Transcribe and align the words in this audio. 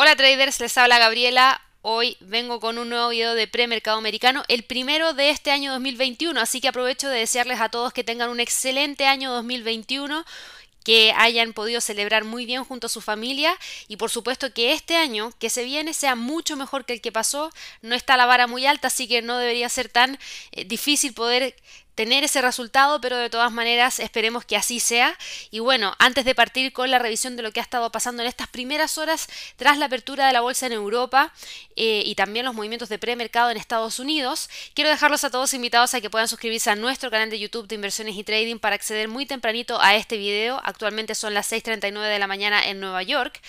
Hola 0.00 0.14
traders, 0.14 0.60
les 0.60 0.78
habla 0.78 1.00
Gabriela. 1.00 1.60
Hoy 1.82 2.16
vengo 2.20 2.60
con 2.60 2.78
un 2.78 2.88
nuevo 2.88 3.08
video 3.08 3.34
de 3.34 3.48
premercado 3.48 3.98
americano, 3.98 4.44
el 4.46 4.62
primero 4.62 5.12
de 5.12 5.30
este 5.30 5.50
año 5.50 5.72
2021, 5.72 6.40
así 6.40 6.60
que 6.60 6.68
aprovecho 6.68 7.08
de 7.08 7.18
desearles 7.18 7.60
a 7.60 7.68
todos 7.68 7.92
que 7.92 8.04
tengan 8.04 8.30
un 8.30 8.38
excelente 8.38 9.06
año 9.06 9.32
2021 9.32 10.24
que 10.84 11.12
hayan 11.16 11.52
podido 11.52 11.80
celebrar 11.80 12.22
muy 12.22 12.46
bien 12.46 12.62
junto 12.62 12.86
a 12.86 12.90
su 12.90 13.00
familia 13.00 13.58
y 13.88 13.96
por 13.96 14.10
supuesto 14.10 14.54
que 14.54 14.72
este 14.72 14.94
año 14.94 15.32
que 15.40 15.50
se 15.50 15.64
viene 15.64 15.92
sea 15.92 16.14
mucho 16.14 16.56
mejor 16.56 16.84
que 16.84 16.92
el 16.92 17.00
que 17.00 17.10
pasó. 17.10 17.50
No 17.82 17.96
está 17.96 18.16
la 18.16 18.26
vara 18.26 18.46
muy 18.46 18.66
alta, 18.66 18.86
así 18.86 19.08
que 19.08 19.20
no 19.20 19.36
debería 19.36 19.68
ser 19.68 19.88
tan 19.88 20.16
eh, 20.52 20.64
difícil 20.64 21.12
poder 21.12 21.56
tener 21.98 22.22
ese 22.22 22.40
resultado, 22.40 23.00
pero 23.00 23.16
de 23.16 23.28
todas 23.28 23.50
maneras 23.50 23.98
esperemos 23.98 24.44
que 24.44 24.54
así 24.54 24.78
sea. 24.78 25.18
Y 25.50 25.58
bueno, 25.58 25.96
antes 25.98 26.24
de 26.24 26.32
partir 26.32 26.72
con 26.72 26.92
la 26.92 27.00
revisión 27.00 27.34
de 27.34 27.42
lo 27.42 27.50
que 27.50 27.58
ha 27.58 27.62
estado 27.64 27.90
pasando 27.90 28.22
en 28.22 28.28
estas 28.28 28.46
primeras 28.46 28.98
horas 28.98 29.26
tras 29.56 29.78
la 29.78 29.86
apertura 29.86 30.28
de 30.28 30.32
la 30.32 30.40
bolsa 30.40 30.66
en 30.66 30.74
Europa 30.74 31.32
eh, 31.74 32.04
y 32.06 32.14
también 32.14 32.44
los 32.46 32.54
movimientos 32.54 32.88
de 32.88 33.00
premercado 33.00 33.50
en 33.50 33.56
Estados 33.56 33.98
Unidos, 33.98 34.48
quiero 34.74 34.90
dejarlos 34.90 35.24
a 35.24 35.30
todos 35.30 35.52
invitados 35.54 35.92
a 35.92 36.00
que 36.00 36.08
puedan 36.08 36.28
suscribirse 36.28 36.70
a 36.70 36.76
nuestro 36.76 37.10
canal 37.10 37.30
de 37.30 37.40
YouTube 37.40 37.66
de 37.66 37.74
inversiones 37.74 38.14
y 38.14 38.22
trading 38.22 38.60
para 38.60 38.76
acceder 38.76 39.08
muy 39.08 39.26
tempranito 39.26 39.80
a 39.80 39.96
este 39.96 40.18
video. 40.18 40.60
Actualmente 40.62 41.16
son 41.16 41.34
las 41.34 41.50
6.39 41.50 42.12
de 42.12 42.18
la 42.20 42.28
mañana 42.28 42.64
en 42.64 42.78
Nueva 42.78 43.02
York, 43.02 43.40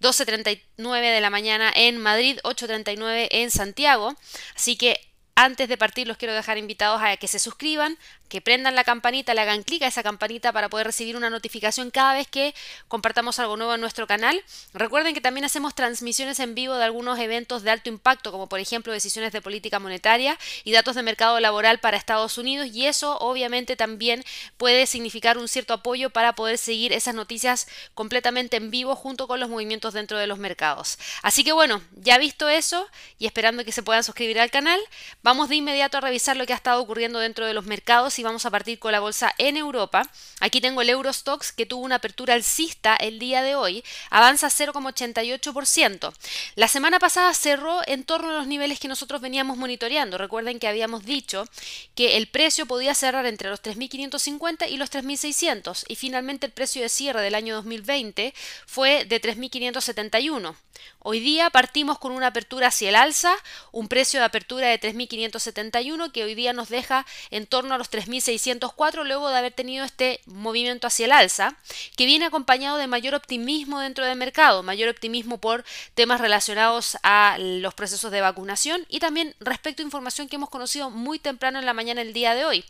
12.39 0.00 1.00
de 1.00 1.20
la 1.20 1.30
mañana 1.30 1.72
en 1.74 1.98
Madrid, 1.98 2.38
8.39 2.44 3.26
en 3.32 3.50
Santiago. 3.50 4.14
Así 4.54 4.76
que 4.76 5.05
antes 5.36 5.68
de 5.68 5.76
partir 5.76 6.08
los 6.08 6.16
quiero 6.16 6.34
dejar 6.34 6.58
invitados 6.58 7.00
a 7.02 7.16
que 7.18 7.28
se 7.28 7.38
suscriban, 7.38 7.96
que 8.28 8.40
prendan 8.40 8.74
la 8.74 8.84
campanita, 8.84 9.34
le 9.34 9.40
hagan 9.40 9.62
clic 9.62 9.82
a 9.82 9.86
esa 9.86 10.02
campanita 10.02 10.52
para 10.52 10.68
poder 10.68 10.86
recibir 10.86 11.16
una 11.16 11.30
notificación 11.30 11.90
cada 11.90 12.14
vez 12.14 12.26
que 12.26 12.54
compartamos 12.88 13.38
algo 13.38 13.56
nuevo 13.56 13.74
en 13.74 13.80
nuestro 13.80 14.06
canal. 14.06 14.42
Recuerden 14.74 15.14
que 15.14 15.20
también 15.20 15.44
hacemos 15.44 15.74
transmisiones 15.74 16.40
en 16.40 16.54
vivo 16.54 16.74
de 16.74 16.84
algunos 16.84 17.18
eventos 17.18 17.62
de 17.62 17.70
alto 17.70 17.88
impacto, 17.88 18.32
como 18.32 18.48
por 18.48 18.60
ejemplo 18.60 18.92
decisiones 18.92 19.32
de 19.32 19.42
política 19.42 19.78
monetaria 19.78 20.38
y 20.64 20.72
datos 20.72 20.94
de 20.96 21.02
mercado 21.02 21.38
laboral 21.40 21.78
para 21.78 21.96
Estados 21.96 22.38
Unidos, 22.38 22.68
y 22.72 22.86
eso 22.86 23.18
obviamente 23.18 23.76
también 23.76 24.24
puede 24.56 24.86
significar 24.86 25.38
un 25.38 25.48
cierto 25.48 25.74
apoyo 25.74 26.10
para 26.10 26.34
poder 26.34 26.58
seguir 26.58 26.92
esas 26.92 27.14
noticias 27.14 27.68
completamente 27.94 28.56
en 28.56 28.70
vivo 28.70 28.96
junto 28.96 29.28
con 29.28 29.40
los 29.40 29.48
movimientos 29.48 29.94
dentro 29.94 30.18
de 30.18 30.26
los 30.26 30.38
mercados. 30.38 30.98
Así 31.22 31.44
que 31.44 31.52
bueno, 31.52 31.82
ya 31.92 32.18
visto 32.18 32.48
eso 32.48 32.88
y 33.18 33.26
esperando 33.26 33.64
que 33.64 33.72
se 33.72 33.82
puedan 33.82 34.04
suscribir 34.04 34.40
al 34.40 34.50
canal, 34.50 34.80
vamos 35.22 35.48
de 35.48 35.56
inmediato 35.56 35.98
a 35.98 36.00
revisar 36.00 36.36
lo 36.36 36.46
que 36.46 36.52
ha 36.52 36.56
estado 36.56 36.80
ocurriendo 36.80 37.18
dentro 37.18 37.46
de 37.46 37.54
los 37.54 37.66
mercados 37.66 38.15
y 38.18 38.22
vamos 38.22 38.46
a 38.46 38.50
partir 38.50 38.78
con 38.78 38.92
la 38.92 39.00
bolsa 39.00 39.34
en 39.38 39.56
Europa. 39.56 40.08
Aquí 40.40 40.60
tengo 40.60 40.82
el 40.82 40.90
Eurostox 40.90 41.52
que 41.52 41.66
tuvo 41.66 41.84
una 41.84 41.96
apertura 41.96 42.34
alcista 42.34 42.96
el 42.96 43.18
día 43.18 43.42
de 43.42 43.54
hoy, 43.54 43.84
avanza 44.10 44.48
0,88%. 44.48 46.12
La 46.54 46.68
semana 46.68 46.98
pasada 46.98 47.32
cerró 47.34 47.80
en 47.86 48.04
torno 48.04 48.30
a 48.30 48.34
los 48.34 48.46
niveles 48.46 48.80
que 48.80 48.88
nosotros 48.88 49.20
veníamos 49.20 49.56
monitoreando. 49.56 50.18
Recuerden 50.18 50.58
que 50.58 50.68
habíamos 50.68 51.04
dicho 51.04 51.46
que 51.94 52.16
el 52.16 52.28
precio 52.28 52.66
podía 52.66 52.94
cerrar 52.94 53.26
entre 53.26 53.50
los 53.50 53.62
3.550 53.62 54.68
y 54.68 54.76
los 54.76 54.90
3.600 54.90 55.84
y 55.88 55.96
finalmente 55.96 56.46
el 56.46 56.52
precio 56.52 56.82
de 56.82 56.88
cierre 56.88 57.22
del 57.22 57.34
año 57.34 57.54
2020 57.56 58.34
fue 58.66 59.04
de 59.04 59.20
3.571. 59.20 60.54
Hoy 60.98 61.20
día 61.20 61.50
partimos 61.50 61.98
con 61.98 62.12
una 62.12 62.28
apertura 62.28 62.68
hacia 62.68 62.88
el 62.88 62.96
alza, 62.96 63.34
un 63.72 63.88
precio 63.88 64.20
de 64.20 64.26
apertura 64.26 64.68
de 64.68 64.80
3.571 64.80 66.10
que 66.12 66.24
hoy 66.24 66.34
día 66.34 66.52
nos 66.52 66.68
deja 66.68 67.06
en 67.30 67.46
torno 67.46 67.74
a 67.74 67.78
los 67.78 67.90
3.604 68.06 69.04
luego 69.04 69.28
de 69.28 69.38
haber 69.38 69.52
tenido 69.52 69.84
este 69.84 70.20
movimiento 70.26 70.86
hacia 70.86 71.06
el 71.06 71.12
alza, 71.12 71.56
que 71.96 72.06
viene 72.06 72.26
acompañado 72.26 72.76
de 72.78 72.86
mayor 72.86 73.14
optimismo 73.14 73.80
dentro 73.80 74.04
del 74.04 74.16
mercado, 74.16 74.62
mayor 74.62 74.88
optimismo 74.88 75.38
por 75.38 75.64
temas 75.94 76.20
relacionados 76.20 76.98
a 77.02 77.36
los 77.38 77.74
procesos 77.74 78.10
de 78.10 78.20
vacunación 78.20 78.86
y 78.88 79.00
también 79.00 79.34
respecto 79.40 79.82
a 79.82 79.84
información 79.84 80.28
que 80.28 80.36
hemos 80.36 80.50
conocido 80.50 80.90
muy 80.90 81.18
temprano 81.18 81.58
en 81.58 81.66
la 81.66 81.74
mañana 81.74 82.02
el 82.02 82.12
día 82.12 82.34
de 82.34 82.44
hoy. 82.44 82.64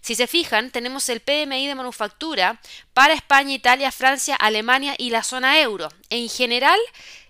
Si 0.00 0.14
se 0.14 0.26
fijan, 0.26 0.70
tenemos 0.70 1.08
el 1.08 1.20
PMI 1.20 1.66
de 1.66 1.74
manufactura 1.74 2.60
para 2.94 3.14
España, 3.14 3.54
Italia, 3.54 3.92
Francia, 3.92 4.36
Alemania 4.36 4.94
y 4.98 5.10
la 5.10 5.22
zona 5.22 5.60
euro. 5.60 5.88
En 6.10 6.28
general, 6.28 6.78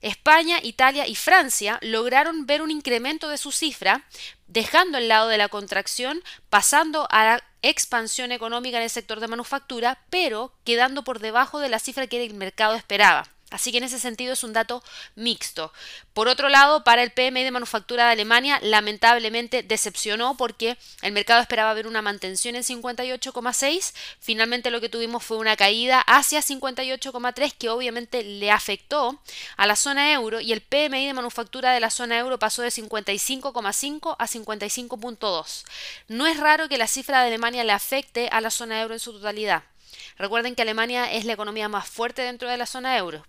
España, 0.03 0.61
Italia 0.63 1.07
y 1.07 1.17
Francia 1.17 1.79
lograron 1.83 2.47
ver 2.47 2.63
un 2.63 2.71
incremento 2.71 3.29
de 3.29 3.39
su 3.39 3.51
cifra, 3.51 4.05
dejando 4.47 4.99
el 4.99 5.09
lado 5.09 5.29
de 5.29 5.39
la 5.39 5.49
contracción, 5.49 6.23
pasando 6.49 7.09
a 7.11 7.25
la 7.25 7.45
expansión 7.63 8.31
económica 8.31 8.77
en 8.77 8.85
el 8.85 8.91
sector 8.91 9.19
de 9.19 9.29
manufactura, 9.29 9.99
pero 10.11 10.53
quedando 10.65 11.03
por 11.03 11.19
debajo 11.19 11.59
de 11.59 11.69
la 11.69 11.81
cifra 11.81 12.07
que 12.07 12.25
el 12.25 12.35
mercado 12.35 12.75
esperaba. 12.75 13.27
Así 13.51 13.73
que 13.73 13.79
en 13.79 13.85
ese 13.85 13.99
sentido 13.99 14.35
es 14.35 14.45
un 14.45 14.53
dato 14.53 14.83
mixto. 15.15 15.73
Por 16.13 16.29
otro 16.29 16.51
lado, 16.51 16.85
para 16.85 17.03
el 17.03 17.13
PMI 17.13 17.45
de 17.45 17.51
manufactura 17.51 18.05
de 18.05 18.13
Alemania, 18.13 18.59
lamentablemente 18.63 19.63
decepcionó 19.63 20.37
porque 20.37 20.77
el 21.01 21.13
mercado 21.13 21.41
esperaba 21.41 21.73
ver 21.73 21.87
una 21.87 22.03
mantención 22.03 22.57
en 22.57 22.63
58,6. 22.63 23.95
Finalmente 24.21 24.71
lo 24.71 24.83
que 24.83 24.91
tuvimos 24.91 25.25
fue 25.25 25.39
una 25.39 25.57
caída 25.57 26.01
hacia 26.03 26.41
58,3 26.41 27.55
que 27.55 27.71
obviamente 27.71 28.23
le 28.23 28.51
afectó 28.51 29.19
a 29.57 29.67
la 29.67 29.77
zona 29.77 30.13
euro 30.13 30.41
y 30.41 30.53
el 30.53 30.61
PMI 30.61 31.07
de 31.07 31.15
manufactura 31.15 31.73
de 31.73 31.81
la 31.81 31.91
zona 31.91 32.19
euro 32.19 32.39
pasó 32.39 32.61
de 32.61 32.69
55,5 32.69 34.17
a 34.19 34.27
55,2. 34.27 35.65
No 36.09 36.27
es 36.27 36.37
raro 36.37 36.69
que 36.69 36.77
la 36.77 36.87
cifra 36.87 37.23
de 37.23 37.29
Alemania 37.29 37.65
le 37.65 37.73
afecte 37.73 38.29
a 38.29 38.43
la 38.43 38.51
zona 38.51 38.83
euro 38.83 38.93
en 38.93 39.01
su 39.01 39.15
totalidad. 39.15 39.63
Recuerden 40.19 40.55
que 40.55 40.63
Alemania 40.63 41.11
es 41.11 41.25
la 41.25 41.33
economía 41.33 41.71
más 41.71 41.89
fuerte 41.89 42.21
dentro 42.21 42.51
de 42.51 42.59
la 42.59 42.67
zona 42.67 42.99
euro 42.99 43.25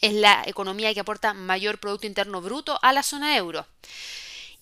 es 0.00 0.12
la 0.12 0.42
economía 0.46 0.92
que 0.94 1.00
aporta 1.00 1.34
mayor 1.34 1.78
Producto 1.78 2.06
Interno 2.06 2.40
Bruto 2.40 2.78
a 2.82 2.92
la 2.92 3.02
zona 3.02 3.36
euro. 3.36 3.66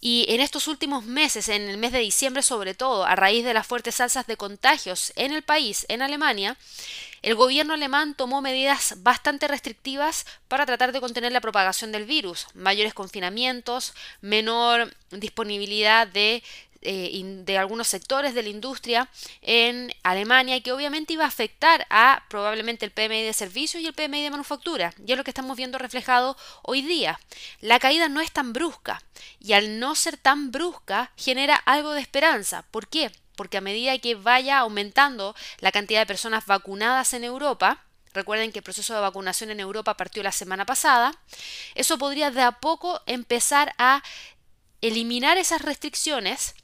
Y 0.05 0.27
en 0.29 0.41
estos 0.41 0.67
últimos 0.67 1.05
meses, 1.05 1.49
en 1.49 1.63
el 1.63 1.79
mes 1.79 1.93
de 1.93 2.01
diciembre 2.01 2.43
sobre 2.43 2.75
todo, 2.75 3.05
a 3.05 3.15
raíz 3.15 3.45
de 3.45 3.55
las 3.55 3.69
fuertes 3.69 4.01
alzas 4.01 4.27
de 4.27 4.37
contagios 4.37 5.13
en 5.15 5.33
el 5.33 5.43
país, 5.43 5.87
en 5.89 6.03
Alemania, 6.03 6.57
el 7.23 7.37
gobierno 7.37 7.75
alemán 7.75 8.17
tomó 8.17 8.43
medidas 8.43 8.95
bastante 9.05 9.47
restrictivas 9.47 10.27
para 10.49 10.67
tratar 10.67 10.91
de 10.91 11.01
contener 11.01 11.31
la 11.31 11.41
propagación 11.41 11.93
del 11.93 12.05
virus, 12.05 12.49
mayores 12.53 12.95
confinamientos, 12.95 13.95
menor 14.21 14.93
disponibilidad 15.13 16.09
de 16.09 16.43
eh, 16.83 17.23
de 17.45 17.59
algunos 17.59 17.89
sectores 17.89 18.35
de 18.35 18.43
la 18.43 18.49
industria 18.49 19.09
en 19.41 19.93
Alemania 20.03 20.57
y 20.57 20.61
que 20.61 20.73
obviamente 20.73 21.13
iba 21.13 21.25
a 21.25 21.29
afectar 21.29 21.87
a 21.91 22.25
probablemente 22.29 22.85
el 22.85 22.91
PMI 22.91 23.23
de 23.23 23.33
servicios 23.33 23.83
y 23.83 23.87
el 23.87 23.95
PMI 23.95 24.23
de 24.23 24.31
manufactura. 24.31 24.95
Y 25.07 25.13
es 25.13 25.19
lo 25.19 25.25
que 25.25 25.31
estamos 25.31 25.57
viendo 25.57 25.79
reflejado 25.79 26.37
hoy 26.63 26.83
día. 26.83 27.21
La 27.61 27.79
caída 27.79 28.09
no 28.09 28.21
es 28.21 28.33
tan 28.33 28.53
brusca 28.53 29.03
y 29.39 29.53
al 29.53 29.79
no 29.79 29.95
ser 29.95 30.17
tan 30.17 30.51
brusca 30.51 31.13
genera 31.17 31.57
algo 31.57 31.93
de 31.93 32.01
esperanza. 32.01 32.65
¿Por 32.71 32.89
qué? 32.89 33.11
Porque 33.37 33.59
a 33.59 33.63
medida 33.63 33.97
que 33.99 34.15
vaya 34.15 34.59
aumentando 34.59 35.35
la 35.59 35.73
cantidad 35.73 36.01
de 36.01 36.07
personas 36.07 36.47
vacunadas 36.47 37.15
en 37.15 37.25
Europa, 37.25 37.85
Recuerden 38.15 38.53
que 38.53 38.59
el 38.59 38.63
proceso 38.63 38.95
de 38.95 39.01
vacunación 39.01 39.51
en 39.51 39.61
Europa 39.61 39.97
partió 39.97 40.23
la 40.23 40.33
semana 40.33 40.67
pasada. 40.67 41.15
Eso 41.75 41.97
podría 41.97 42.31
de 42.31 42.43
a 42.43 42.53
poco 42.53 43.01
empezar 43.07 43.75
a 43.79 44.03
eliminar 44.83 45.39
esas 45.39 45.63
restricciones 45.63 46.55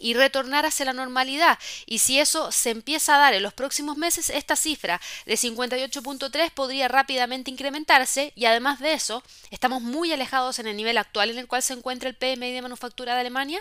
y 0.00 0.14
retornar 0.14 0.66
hacia 0.66 0.86
la 0.86 0.92
normalidad. 0.92 1.58
Y 1.86 1.98
si 1.98 2.18
eso 2.18 2.52
se 2.52 2.70
empieza 2.70 3.14
a 3.14 3.18
dar 3.18 3.34
en 3.34 3.42
los 3.42 3.54
próximos 3.54 3.96
meses, 3.96 4.30
esta 4.30 4.56
cifra 4.56 5.00
de 5.26 5.34
58.3 5.34 6.50
podría 6.50 6.88
rápidamente 6.88 7.50
incrementarse 7.50 8.32
y 8.34 8.46
además 8.46 8.80
de 8.80 8.92
eso, 8.92 9.22
estamos 9.50 9.82
muy 9.82 10.12
alejados 10.12 10.58
en 10.58 10.66
el 10.66 10.76
nivel 10.76 10.98
actual 10.98 11.30
en 11.30 11.38
el 11.38 11.46
cual 11.46 11.62
se 11.62 11.74
encuentra 11.74 12.08
el 12.08 12.16
PMI 12.16 12.52
de 12.52 12.62
manufactura 12.62 13.14
de 13.14 13.20
Alemania, 13.20 13.60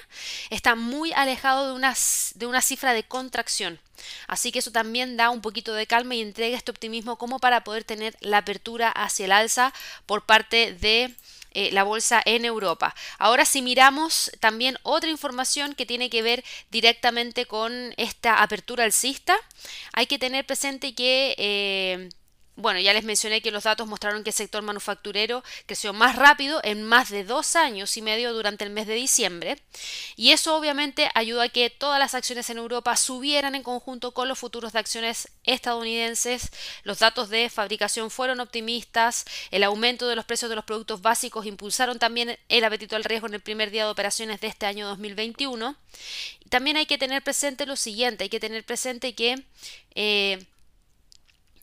está 0.49 0.75
muy 0.75 1.11
alejado 1.13 1.67
de 1.67 1.73
una, 1.73 1.95
de 2.35 2.45
una 2.45 2.61
cifra 2.61 2.93
de 2.93 3.03
contracción. 3.03 3.79
Así 4.27 4.51
que 4.51 4.59
eso 4.59 4.71
también 4.71 5.17
da 5.17 5.29
un 5.29 5.41
poquito 5.41 5.73
de 5.73 5.87
calma 5.87 6.15
y 6.15 6.21
entrega 6.21 6.57
este 6.57 6.71
optimismo 6.71 7.17
como 7.17 7.39
para 7.39 7.63
poder 7.63 7.83
tener 7.83 8.15
la 8.21 8.39
apertura 8.39 8.89
hacia 8.89 9.25
el 9.25 9.31
alza 9.31 9.73
por 10.05 10.25
parte 10.25 10.73
de 10.73 11.13
eh, 11.51 11.71
la 11.71 11.83
bolsa 11.83 12.21
en 12.25 12.45
Europa. 12.45 12.95
Ahora 13.17 13.45
si 13.45 13.61
miramos 13.61 14.31
también 14.39 14.77
otra 14.83 15.09
información 15.09 15.73
que 15.73 15.85
tiene 15.85 16.09
que 16.09 16.21
ver 16.21 16.43
directamente 16.69 17.45
con 17.45 17.93
esta 17.97 18.41
apertura 18.41 18.83
alcista, 18.83 19.35
hay 19.93 20.07
que 20.07 20.19
tener 20.19 20.45
presente 20.45 20.93
que 20.93 21.35
eh, 21.37 22.09
bueno, 22.59 22.79
ya 22.79 22.93
les 22.93 23.03
mencioné 23.03 23.41
que 23.41 23.51
los 23.51 23.63
datos 23.63 23.87
mostraron 23.87 24.23
que 24.23 24.31
el 24.31 24.35
sector 24.35 24.61
manufacturero 24.61 25.43
creció 25.65 25.93
más 25.93 26.15
rápido 26.17 26.59
en 26.63 26.83
más 26.83 27.09
de 27.09 27.23
dos 27.23 27.55
años 27.55 27.95
y 27.95 28.01
medio 28.01 28.33
durante 28.33 28.65
el 28.65 28.69
mes 28.69 28.85
de 28.85 28.95
diciembre. 28.95 29.61
Y 30.15 30.31
eso 30.31 30.55
obviamente 30.55 31.09
ayudó 31.15 31.41
a 31.41 31.49
que 31.49 31.69
todas 31.69 31.99
las 31.99 32.15
acciones 32.15 32.49
en 32.49 32.57
Europa 32.57 32.95
subieran 32.97 33.55
en 33.55 33.63
conjunto 33.63 34.13
con 34.13 34.27
los 34.27 34.37
futuros 34.37 34.73
de 34.73 34.79
acciones 34.79 35.29
estadounidenses. 35.45 36.51
Los 36.83 36.99
datos 36.99 37.29
de 37.29 37.49
fabricación 37.49 38.11
fueron 38.11 38.39
optimistas. 38.41 39.25
El 39.51 39.63
aumento 39.63 40.07
de 40.07 40.15
los 40.15 40.25
precios 40.25 40.49
de 40.49 40.55
los 40.55 40.65
productos 40.65 41.01
básicos 41.01 41.45
impulsaron 41.45 41.97
también 41.97 42.37
el 42.49 42.63
apetito 42.63 42.95
al 42.95 43.05
riesgo 43.05 43.27
en 43.27 43.35
el 43.35 43.41
primer 43.41 43.71
día 43.71 43.85
de 43.85 43.91
operaciones 43.91 44.41
de 44.41 44.47
este 44.47 44.65
año 44.65 44.87
2021. 44.87 45.75
También 46.49 46.77
hay 46.77 46.85
que 46.85 46.97
tener 46.97 47.23
presente 47.23 47.65
lo 47.65 47.75
siguiente, 47.75 48.25
hay 48.25 48.29
que 48.29 48.39
tener 48.39 48.65
presente 48.65 49.15
que... 49.15 49.43
Eh, 49.95 50.45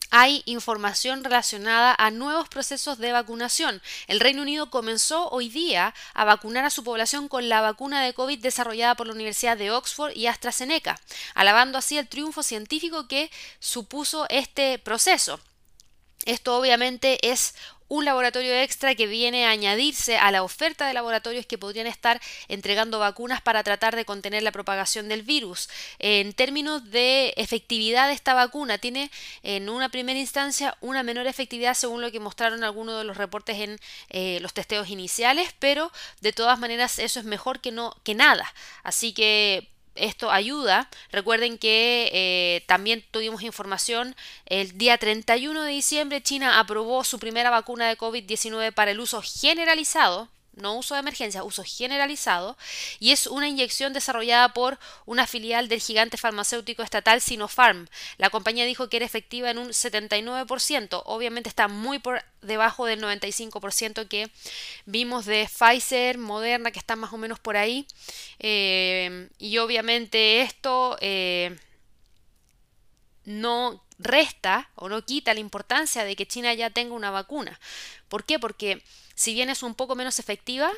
hay 0.09 0.41
información 0.45 1.23
relacionada 1.23 1.95
a 1.97 2.11
nuevos 2.11 2.47
procesos 2.47 2.97
de 2.97 3.11
vacunación. 3.11 3.81
El 4.07 4.19
Reino 4.19 4.41
Unido 4.41 4.69
comenzó 4.69 5.29
hoy 5.29 5.49
día 5.49 5.93
a 6.13 6.25
vacunar 6.25 6.65
a 6.65 6.69
su 6.69 6.83
población 6.83 7.27
con 7.27 7.49
la 7.49 7.61
vacuna 7.61 8.03
de 8.03 8.13
COVID 8.13 8.39
desarrollada 8.39 8.95
por 8.95 9.07
la 9.07 9.13
Universidad 9.13 9.57
de 9.57 9.71
Oxford 9.71 10.15
y 10.15 10.27
AstraZeneca, 10.27 10.99
alabando 11.33 11.77
así 11.77 11.97
el 11.97 12.07
triunfo 12.07 12.43
científico 12.43 13.07
que 13.07 13.31
supuso 13.59 14.25
este 14.29 14.79
proceso. 14.79 15.39
Esto 16.25 16.57
obviamente 16.57 17.19
es 17.29 17.55
un 17.87 18.05
laboratorio 18.05 18.53
extra 18.53 18.95
que 18.95 19.07
viene 19.07 19.45
a 19.45 19.51
añadirse 19.51 20.17
a 20.17 20.31
la 20.31 20.43
oferta 20.43 20.87
de 20.87 20.93
laboratorios 20.93 21.45
que 21.45 21.57
podrían 21.57 21.87
estar 21.87 22.21
entregando 22.47 22.99
vacunas 22.99 23.41
para 23.41 23.63
tratar 23.63 23.95
de 23.95 24.05
contener 24.05 24.43
la 24.43 24.51
propagación 24.51 25.07
del 25.07 25.23
virus. 25.23 25.69
En 25.99 26.33
términos 26.33 26.91
de 26.91 27.33
efectividad 27.37 28.07
de 28.07 28.13
esta 28.13 28.33
vacuna, 28.33 28.77
tiene 28.77 29.11
en 29.43 29.69
una 29.69 29.89
primera 29.89 30.19
instancia 30.19 30.77
una 30.81 31.03
menor 31.03 31.27
efectividad 31.27 31.73
según 31.73 32.01
lo 32.01 32.11
que 32.11 32.19
mostraron 32.19 32.63
algunos 32.63 32.97
de 32.97 33.03
los 33.03 33.17
reportes 33.17 33.57
en 33.59 33.79
eh, 34.09 34.39
los 34.41 34.53
testeos 34.53 34.89
iniciales, 34.89 35.53
pero 35.59 35.91
de 36.21 36.33
todas 36.33 36.59
maneras 36.59 36.99
eso 36.99 37.19
es 37.19 37.25
mejor 37.25 37.61
que 37.61 38.15
nada. 38.15 38.53
Así 38.83 39.13
que 39.13 39.76
esto 39.99 40.31
ayuda. 40.31 40.89
Recuerden 41.11 41.57
que 41.57 42.09
eh, 42.13 42.63
también 42.67 43.03
tuvimos 43.11 43.43
información 43.43 44.15
el 44.45 44.77
día 44.77 44.97
31 44.97 45.63
de 45.63 45.71
diciembre, 45.71 46.21
China 46.21 46.59
aprobó 46.59 47.03
su 47.03 47.19
primera 47.19 47.49
vacuna 47.49 47.87
de 47.87 47.97
COVID-19 47.97 48.73
para 48.73 48.91
el 48.91 48.99
uso 48.99 49.21
generalizado 49.21 50.29
no 50.57 50.75
uso 50.75 50.95
de 50.95 51.01
emergencia, 51.01 51.43
uso 51.43 51.63
generalizado, 51.63 52.57
y 52.99 53.11
es 53.11 53.27
una 53.27 53.47
inyección 53.47 53.93
desarrollada 53.93 54.53
por 54.53 54.77
una 55.05 55.27
filial 55.27 55.67
del 55.69 55.79
gigante 55.79 56.17
farmacéutico 56.17 56.83
estatal 56.83 57.21
Sinopharm. 57.21 57.87
La 58.17 58.29
compañía 58.29 58.65
dijo 58.65 58.89
que 58.89 58.97
era 58.97 59.05
efectiva 59.05 59.49
en 59.49 59.57
un 59.57 59.69
79%, 59.69 61.01
obviamente 61.05 61.49
está 61.49 61.67
muy 61.67 61.99
por 61.99 62.23
debajo 62.41 62.85
del 62.85 63.01
95% 63.01 64.07
que 64.07 64.29
vimos 64.85 65.25
de 65.25 65.47
Pfizer, 65.47 66.17
Moderna, 66.17 66.71
que 66.71 66.79
están 66.79 66.99
más 66.99 67.13
o 67.13 67.17
menos 67.17 67.39
por 67.39 67.57
ahí, 67.57 67.87
eh, 68.39 69.29
y 69.37 69.57
obviamente 69.59 70.41
esto... 70.41 70.97
Eh, 71.01 71.55
no 73.27 73.83
resta 73.99 74.69
o 74.75 74.87
no 74.87 75.03
quita 75.03 75.33
la 75.33 75.41
importancia 75.41 76.05
de 76.05 76.15
que 76.15 76.25
China 76.25 76.53
ya 76.53 76.69
tenga 76.69 76.95
una 76.95 77.11
vacuna. 77.11 77.59
¿Por 78.07 78.23
qué? 78.23 78.39
Porque 78.39 78.81
si 79.17 79.33
bien 79.33 79.49
es 79.49 79.63
un 79.63 79.73
poco 79.73 79.95
menos 79.95 80.19
efectiva, 80.19 80.71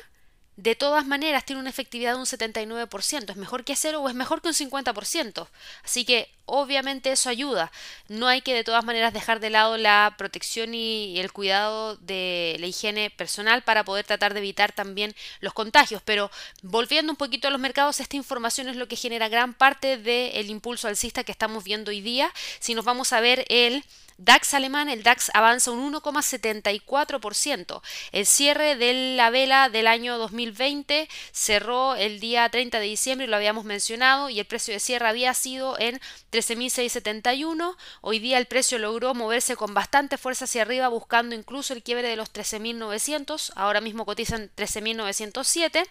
de 0.56 0.74
todas 0.74 1.06
maneras 1.06 1.44
tiene 1.44 1.60
una 1.60 1.68
efectividad 1.68 2.14
de 2.14 2.20
un 2.20 2.24
79%. 2.24 3.30
¿Es 3.30 3.36
mejor 3.36 3.64
que 3.64 3.76
cero 3.76 4.00
o 4.00 4.08
es 4.08 4.14
mejor 4.14 4.40
que 4.40 4.48
un 4.48 4.54
50%? 4.54 5.46
Así 5.84 6.06
que 6.06 6.30
obviamente 6.46 7.12
eso 7.12 7.28
ayuda. 7.28 7.70
No 8.08 8.28
hay 8.28 8.40
que 8.40 8.54
de 8.54 8.64
todas 8.64 8.82
maneras 8.82 9.12
dejar 9.12 9.40
de 9.40 9.50
lado 9.50 9.76
la 9.76 10.14
protección 10.16 10.74
y 10.74 11.18
el 11.20 11.32
cuidado 11.32 11.96
de 11.96 12.56
la 12.60 12.66
higiene 12.66 13.10
personal 13.10 13.62
para 13.62 13.84
poder 13.84 14.06
tratar 14.06 14.32
de 14.32 14.40
evitar 14.40 14.72
también 14.72 15.14
los 15.40 15.52
contagios. 15.52 16.00
Pero 16.02 16.30
volviendo 16.62 17.12
un 17.12 17.16
poquito 17.16 17.48
a 17.48 17.50
los 17.50 17.60
mercados, 17.60 18.00
esta 18.00 18.16
información 18.16 18.68
es 18.68 18.76
lo 18.76 18.88
que 18.88 18.96
genera 18.96 19.28
gran 19.28 19.52
parte 19.52 19.98
del 19.98 20.48
impulso 20.48 20.88
alcista 20.88 21.24
que 21.24 21.32
estamos 21.32 21.62
viendo 21.62 21.90
hoy 21.90 22.00
día. 22.00 22.32
Si 22.58 22.74
nos 22.74 22.86
vamos 22.86 23.12
a 23.12 23.20
ver 23.20 23.44
el 23.50 23.84
DAX 24.22 24.52
alemán, 24.52 24.90
el 24.90 25.02
DAX 25.02 25.30
avanza 25.32 25.70
un 25.70 25.94
1,74%. 25.94 27.80
El 28.12 28.26
cierre 28.26 28.76
de 28.76 29.16
la 29.16 29.30
vela 29.30 29.70
del 29.70 29.86
año 29.86 30.18
2020 30.18 31.08
cerró 31.32 31.94
el 31.94 32.20
día 32.20 32.46
30 32.46 32.80
de 32.80 32.84
diciembre, 32.84 33.26
lo 33.26 33.36
habíamos 33.36 33.64
mencionado, 33.64 34.28
y 34.28 34.38
el 34.38 34.44
precio 34.44 34.74
de 34.74 34.80
cierre 34.80 35.08
había 35.08 35.32
sido 35.32 35.78
en 35.78 35.98
13.671. 36.32 37.76
Hoy 38.02 38.18
día 38.18 38.36
el 38.36 38.44
precio 38.44 38.78
logró 38.78 39.14
moverse 39.14 39.56
con 39.56 39.72
bastante 39.72 40.18
fuerza 40.18 40.44
hacia 40.44 40.62
arriba, 40.62 40.88
buscando 40.88 41.34
incluso 41.34 41.72
el 41.72 41.82
quiebre 41.82 42.08
de 42.08 42.16
los 42.16 42.30
13.900. 42.30 43.52
Ahora 43.56 43.80
mismo 43.80 44.04
cotizan 44.04 44.50
13.907. 44.54 45.88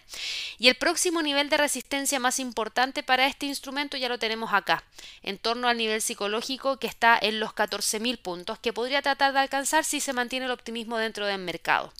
Y 0.56 0.68
el 0.68 0.76
próximo 0.76 1.20
nivel 1.22 1.48
de 1.48 1.56
resistencia 1.56 2.20
más 2.20 2.38
importante 2.38 3.02
para 3.02 3.26
este 3.26 3.46
instrumento 3.46 3.96
ya 3.96 4.08
lo 4.08 4.20
tenemos 4.20 4.52
acá, 4.52 4.84
en 5.24 5.36
torno 5.36 5.66
al 5.66 5.78
nivel 5.78 6.00
psicológico 6.00 6.76
que 6.78 6.86
está 6.86 7.18
en 7.20 7.40
los 7.40 7.50
14.000 7.50 8.19
puntos 8.20 8.58
que 8.58 8.72
podría 8.72 9.02
tratar 9.02 9.32
de 9.32 9.40
alcanzar 9.40 9.84
si 9.84 10.00
se 10.00 10.12
mantiene 10.12 10.46
el 10.46 10.52
optimismo 10.52 10.98
dentro 10.98 11.26
del 11.26 11.38
mercado. 11.38 11.92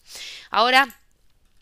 Ahora, 0.50 0.96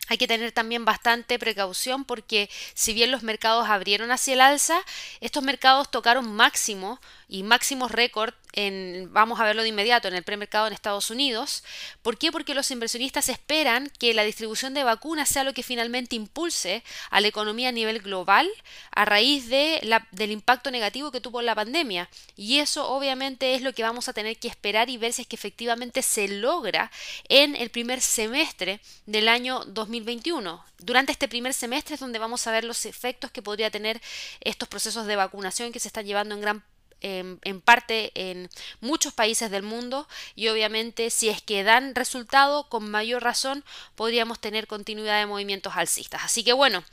hay 0.09 0.17
que 0.17 0.27
tener 0.27 0.51
también 0.51 0.85
bastante 0.85 1.37
precaución 1.37 2.03
porque 2.03 2.49
si 2.73 2.93
bien 2.93 3.11
los 3.11 3.21
mercados 3.21 3.69
abrieron 3.69 4.11
hacia 4.11 4.33
el 4.33 4.41
alza, 4.41 4.81
estos 5.21 5.43
mercados 5.43 5.91
tocaron 5.91 6.33
máximo 6.33 6.99
y 7.29 7.43
máximos 7.43 7.91
récord 7.91 8.33
en, 8.53 9.07
vamos 9.13 9.39
a 9.39 9.43
verlo 9.43 9.61
de 9.61 9.69
inmediato, 9.69 10.07
en 10.07 10.15
el 10.15 10.23
premercado 10.23 10.65
en 10.65 10.73
Estados 10.73 11.11
Unidos. 11.11 11.63
¿Por 12.01 12.17
qué? 12.17 12.31
Porque 12.31 12.55
los 12.55 12.71
inversionistas 12.71 13.29
esperan 13.29 13.91
que 13.99 14.15
la 14.15 14.23
distribución 14.23 14.73
de 14.73 14.83
vacunas 14.83 15.29
sea 15.29 15.43
lo 15.43 15.53
que 15.53 15.61
finalmente 15.61 16.15
impulse 16.15 16.83
a 17.11 17.21
la 17.21 17.27
economía 17.27 17.69
a 17.69 17.71
nivel 17.71 17.99
global 17.99 18.49
a 18.91 19.05
raíz 19.05 19.47
de 19.47 19.79
la, 19.83 20.07
del 20.11 20.31
impacto 20.31 20.71
negativo 20.71 21.11
que 21.11 21.21
tuvo 21.21 21.43
la 21.43 21.53
pandemia. 21.53 22.09
Y 22.35 22.57
eso 22.57 22.89
obviamente 22.89 23.53
es 23.53 23.61
lo 23.61 23.73
que 23.73 23.83
vamos 23.83 24.09
a 24.09 24.13
tener 24.13 24.37
que 24.37 24.47
esperar 24.47 24.89
y 24.89 24.97
ver 24.97 25.13
si 25.13 25.21
es 25.21 25.27
que 25.27 25.35
efectivamente 25.35 26.01
se 26.01 26.27
logra 26.27 26.91
en 27.29 27.55
el 27.55 27.69
primer 27.69 28.01
semestre 28.01 28.81
del 29.05 29.29
año 29.29 29.63
2021. 29.65 30.65
Durante 30.79 31.11
este 31.11 31.27
primer 31.27 31.53
semestre 31.53 31.93
es 31.93 31.99
donde 32.01 32.17
vamos 32.17 32.47
a 32.47 32.51
ver 32.51 32.63
los 32.63 32.85
efectos 32.85 33.29
que 33.29 33.43
podría 33.43 33.69
tener 33.69 34.01
estos 34.41 34.67
procesos 34.67 35.05
de 35.05 35.15
vacunación 35.15 35.71
que 35.71 35.79
se 35.79 35.89
están 35.89 36.05
llevando 36.05 36.33
en 36.33 36.41
gran 36.41 36.63
en, 37.01 37.61
parte 37.61 38.11
en 38.15 38.49
muchos 38.81 39.13
países 39.13 39.51
del 39.51 39.63
mundo 39.63 40.07
y 40.35 40.47
obviamente 40.49 41.09
si 41.09 41.29
es 41.29 41.41
que 41.41 41.63
dan 41.63 41.95
resultado 41.95 42.69
con 42.69 42.89
mayor 42.89 43.23
razón 43.23 43.63
podríamos 43.95 44.39
tener 44.39 44.67
continuidad 44.67 45.19
de 45.19 45.25
movimientos 45.25 45.73
alcistas. 45.75 46.23
Así 46.23 46.43
que 46.43 46.53
bueno, 46.53 46.83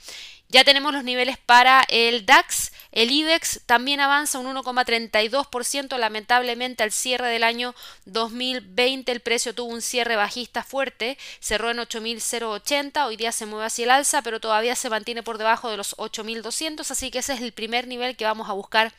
ya 0.48 0.62
tenemos 0.62 0.92
los 0.92 1.02
niveles 1.02 1.38
para 1.38 1.84
el 1.88 2.24
DAX. 2.24 2.72
El 2.92 3.10
IBEX 3.10 3.60
también 3.66 4.00
avanza 4.00 4.38
un 4.38 4.46
1,32%. 4.46 5.98
Lamentablemente 5.98 6.84
al 6.84 6.92
cierre 6.92 7.28
del 7.28 7.42
año 7.42 7.74
2020 8.04 9.10
el 9.10 9.20
precio 9.20 9.54
tuvo 9.54 9.72
un 9.72 9.82
cierre 9.82 10.14
bajista 10.14 10.62
fuerte. 10.62 11.18
Cerró 11.40 11.70
en 11.72 11.78
8.080. 11.78 13.06
Hoy 13.06 13.16
día 13.16 13.32
se 13.32 13.44
mueve 13.44 13.66
hacia 13.66 13.84
el 13.84 13.90
alza, 13.90 14.22
pero 14.22 14.38
todavía 14.38 14.76
se 14.76 14.88
mantiene 14.88 15.24
por 15.24 15.36
debajo 15.36 15.68
de 15.68 15.76
los 15.76 15.96
8.200. 15.96 16.90
Así 16.90 17.10
que 17.10 17.18
ese 17.18 17.34
es 17.34 17.40
el 17.40 17.52
primer 17.52 17.88
nivel 17.88 18.16
que 18.16 18.24
vamos 18.24 18.48
a 18.48 18.52
buscar 18.52 18.92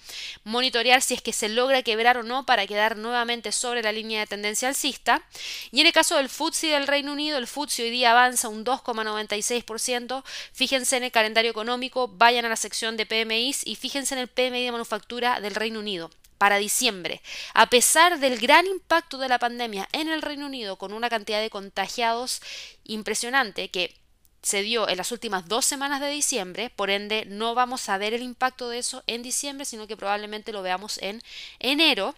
monitorear 0.44 1.02
si 1.02 1.14
es 1.14 1.22
que 1.22 1.34
se 1.34 1.48
logra 1.48 1.82
quebrar 1.82 2.18
o 2.18 2.24
no 2.24 2.46
para 2.46 2.68
quedar 2.68 2.98
nuevamente 2.98 3.54
sobre 3.54 3.82
la 3.82 3.94
línea 3.94 4.20
de 4.20 4.28
tendencia 4.28 4.68
alcista. 4.68 5.24
Y 5.72 5.80
en 5.80 5.88
el 5.88 5.94
caso 5.94 6.18
del 6.18 6.30
FTSE 6.30 6.68
del 6.68 6.88
Reino 6.88 7.14
Unido, 7.14 7.38
el 7.38 7.48
FTSE 7.48 7.84
hoy 7.84 7.90
día 7.90 8.12
avanza 8.12 8.50
un 8.50 8.66
2,96%. 8.66 10.24
Fíjense 10.54 10.98
en 10.98 11.06
el 11.06 11.12
calendario 11.12 11.37
económico, 11.46 12.08
vayan 12.08 12.46
a 12.46 12.50
la 12.50 12.56
sección 12.56 12.98
de 12.98 13.06
PMIs 13.06 13.66
y 13.66 13.76
fíjense 13.76 14.16
en 14.16 14.22
el 14.22 14.28
PMI 14.28 14.66
de 14.66 14.72
manufactura 14.72 15.40
del 15.40 15.56
Reino 15.56 15.80
Unido 15.80 16.10
para 16.38 16.58
diciembre. 16.58 17.22
A 17.54 17.70
pesar 17.70 18.20
del 18.20 18.40
gran 18.40 18.66
impacto 18.68 19.18
de 19.18 19.30
la 19.30 19.40
pandemia 19.40 19.88
en 19.92 20.08
el 20.08 20.22
Reino 20.22 20.46
Unido 20.46 20.78
con 20.78 20.94
una 20.94 21.10
cantidad 21.10 21.42
de 21.42 21.50
contagiados 21.50 22.42
impresionante 22.84 23.70
que 23.70 23.96
se 24.42 24.62
dio 24.62 24.88
en 24.88 24.98
las 24.98 25.12
últimas 25.12 25.48
dos 25.48 25.66
semanas 25.66 26.00
de 26.00 26.10
diciembre, 26.10 26.70
por 26.70 26.90
ende 26.90 27.26
no 27.26 27.56
vamos 27.56 27.90
a 27.90 27.98
ver 27.98 28.14
el 28.14 28.22
impacto 28.22 28.70
de 28.70 28.78
eso 28.78 29.04
en 29.08 29.24
diciembre, 29.24 29.66
sino 29.66 29.88
que 29.88 29.98
probablemente 29.98 30.52
lo 30.52 30.62
veamos 30.62 31.00
en 31.00 31.22
enero 31.60 32.16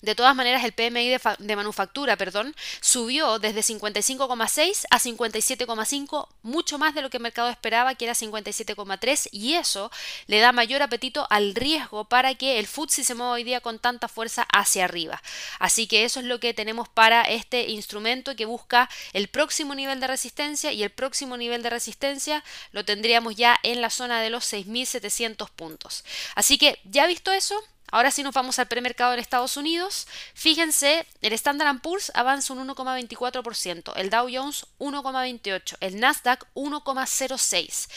de 0.00 0.14
todas 0.14 0.34
maneras, 0.34 0.64
el 0.64 0.72
PMI 0.72 1.18
de, 1.38 1.56
manufactura 1.56 2.16
perdón, 2.16 2.54
subió 2.80 3.38
desde 3.38 3.60
55,6 3.60 4.86
a 4.90 4.98
57,5, 4.98 6.28
mucho 6.46 6.78
más 6.78 6.94
de 6.94 7.02
lo 7.02 7.10
que 7.10 7.18
el 7.18 7.22
mercado 7.22 7.48
esperaba, 7.48 7.94
que 7.94 8.06
era 8.06 8.14
57,3, 8.14 9.28
y 9.32 9.54
eso 9.54 9.90
le 10.26 10.38
da 10.38 10.52
mayor 10.52 10.82
apetito 10.82 11.26
al 11.30 11.54
riesgo 11.54 12.04
para 12.04 12.34
que 12.34 12.58
el 12.58 12.66
FTSE 12.66 13.04
se 13.04 13.14
mueva 13.14 13.32
hoy 13.32 13.44
día 13.44 13.60
con 13.60 13.78
tanta 13.78 14.08
fuerza 14.08 14.46
hacia 14.52 14.84
arriba. 14.84 15.22
Así 15.58 15.86
que 15.86 16.04
eso 16.04 16.20
es 16.20 16.26
lo 16.26 16.40
que 16.40 16.54
tenemos 16.54 16.88
para 16.88 17.22
este 17.22 17.68
instrumento 17.68 18.36
que 18.36 18.46
busca 18.46 18.88
el 19.12 19.28
próximo 19.28 19.74
nivel 19.74 20.00
de 20.00 20.06
resistencia 20.06 20.72
y 20.72 20.82
el 20.82 20.90
próximo 20.90 21.36
nivel 21.36 21.62
de 21.62 21.70
resistencia 21.70 22.44
lo 22.72 22.84
tendríamos 22.84 23.36
ya 23.36 23.58
en 23.62 23.80
la 23.80 23.90
zona 23.90 24.20
de 24.20 24.30
los 24.30 24.52
6.700 24.52 25.50
puntos. 25.50 26.04
Así 26.34 26.58
que, 26.58 26.78
ya 26.84 27.06
visto 27.06 27.32
eso, 27.32 27.62
Ahora 27.92 28.10
sí 28.10 28.24
nos 28.24 28.34
vamos 28.34 28.58
al 28.58 28.66
premercado 28.66 29.12
en 29.12 29.20
Estados 29.20 29.56
Unidos. 29.56 30.08
Fíjense, 30.34 31.06
el 31.22 31.32
Standard 31.32 31.80
Poor's 31.80 32.10
avanza 32.14 32.52
un 32.52 32.66
1,24%, 32.66 33.92
el 33.94 34.10
Dow 34.10 34.28
Jones 34.30 34.66
1,28%, 34.80 35.76
el 35.78 36.00
Nasdaq 36.36 36.46
1,06%. 36.54 37.88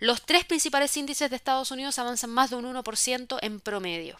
Los 0.00 0.22
tres 0.22 0.44
principales 0.44 0.96
índices 0.96 1.30
de 1.30 1.36
Estados 1.36 1.70
Unidos 1.70 1.98
avanzan 1.98 2.30
más 2.30 2.50
de 2.50 2.56
un 2.56 2.64
1% 2.64 3.38
en 3.42 3.60
promedio. 3.60 4.16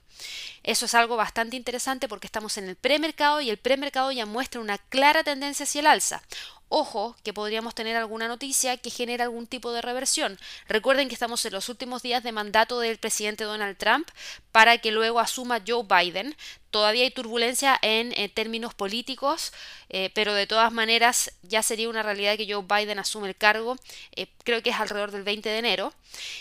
Eso 0.63 0.87
es 0.87 0.95
algo 0.95 1.17
bastante 1.17 1.57
interesante 1.57 2.09
porque 2.09 2.27
estamos 2.27 2.59
en 2.59 2.69
el 2.69 2.77
premercado 2.77 3.41
y 3.41 3.51
el 3.51 3.59
premercado 3.59 4.13
ya 4.13 4.27
muestra 4.27 4.61
una 4.61 4.79
clara 4.79 5.23
tendencia 5.23 5.65
hacia 5.65 5.81
el 5.81 5.87
alza. 5.87 6.23
Ojo 6.71 7.17
que 7.25 7.33
podríamos 7.33 7.75
tener 7.75 7.97
alguna 7.97 8.29
noticia 8.29 8.77
que 8.77 8.91
genere 8.91 9.23
algún 9.23 9.47
tipo 9.47 9.73
de 9.73 9.81
reversión. 9.81 10.39
Recuerden 10.69 11.09
que 11.09 11.15
estamos 11.15 11.45
en 11.47 11.53
los 11.53 11.69
últimos 11.69 12.03
días 12.03 12.23
de 12.23 12.33
mandato 12.33 12.81
del 12.81 12.99
presidente 12.99 13.45
Donald 13.45 13.79
Trump 13.79 14.09
para 14.53 14.79
que 14.79 14.93
luego 14.93 15.19
asuma 15.19 15.63
Joe 15.67 15.85
Biden. 15.85 16.37
Todavía 16.71 17.05
hay 17.05 17.11
turbulencia 17.11 17.79
en 17.81 18.13
eh, 18.13 18.29
términos 18.29 18.75
políticos, 18.75 19.55
eh, 19.89 20.11
pero 20.13 20.35
de 20.35 20.47
todas 20.47 20.71
maneras 20.71 21.33
ya 21.43 21.63
sería 21.63 21.89
una 21.89 22.03
realidad 22.03 22.37
que 22.37 22.53
Joe 22.53 22.63
Biden 22.63 22.99
asume 22.99 23.29
el 23.29 23.37
cargo, 23.37 23.77
eh, 24.15 24.27
creo 24.45 24.63
que 24.63 24.69
es 24.69 24.77
alrededor 24.77 25.11
del 25.11 25.23
20 25.23 25.49
de 25.49 25.59
enero. 25.59 25.95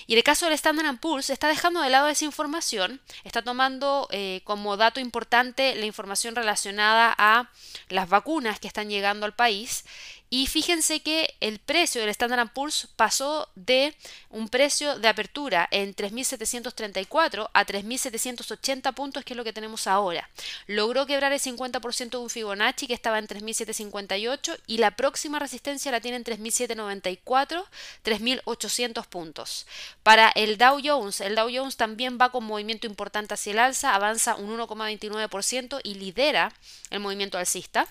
Y 0.05 0.13
en 0.13 0.17
el 0.17 0.23
caso 0.25 0.45
del 0.45 0.55
Standard 0.55 0.99
Poor's 0.99 1.29
está 1.29 1.47
dejando 1.47 1.81
de 1.81 1.89
lado 1.89 2.09
esa 2.09 2.25
información, 2.25 2.99
está 3.23 3.41
tomando 3.41 4.09
como 4.43 4.75
dato 4.77 4.99
importante 4.99 5.75
la 5.75 5.85
información 5.85 6.35
relacionada 6.35 7.13
a 7.17 7.49
las 7.89 8.09
vacunas 8.09 8.59
que 8.59 8.67
están 8.67 8.89
llegando 8.89 9.25
al 9.25 9.33
país 9.33 9.85
y 10.29 10.47
fíjense 10.47 10.99
que 10.99 11.35
el 11.39 11.59
precio 11.59 12.01
del 12.01 12.09
Standard 12.09 12.51
Poor's 12.51 12.89
pasó 12.95 13.47
de 13.55 13.95
un 14.29 14.49
precio 14.49 14.99
de 14.99 15.07
apertura 15.07 15.67
en 15.71 15.95
3.734 15.95 17.49
a 17.53 17.65
3.780 17.65 18.93
puntos, 18.93 19.23
que 19.23 19.33
es 19.33 19.37
lo 19.37 19.45
que 19.45 19.53
tenemos 19.53 19.87
ahora. 19.87 20.29
Logró 20.67 21.05
quebrar 21.05 21.31
el 21.31 21.39
50% 21.39 22.09
de 22.09 22.17
un 22.17 22.29
Fibonacci 22.29 22.87
que 22.87 22.93
estaba 22.93 23.19
en 23.19 23.27
3.758 23.27 24.59
y 24.67 24.79
la 24.79 24.91
próxima 24.91 25.39
resistencia 25.39 25.91
la 25.91 26.01
tiene 26.01 26.17
en 26.17 26.25
3.794, 26.25 27.65
3.800 28.03 29.05
puntos. 29.07 29.65
Para 30.03 30.29
el 30.31 30.57
Dow 30.57 30.81
Jones, 30.83 31.21
el 31.21 31.35
Dow 31.35 31.49
Jones 31.53 31.77
también 31.77 32.17
va 32.19 32.31
con 32.31 32.43
movimiento 32.43 32.85
importante 32.85 33.33
hacia 33.33 33.53
el 33.53 33.59
alza, 33.59 33.95
avanza 33.95 34.35
un 34.35 34.57
1,29% 34.57 35.79
y 35.83 35.93
lidera 35.95 36.51
el 36.89 36.99
movimiento 36.99 37.37
alcista. 37.37 37.87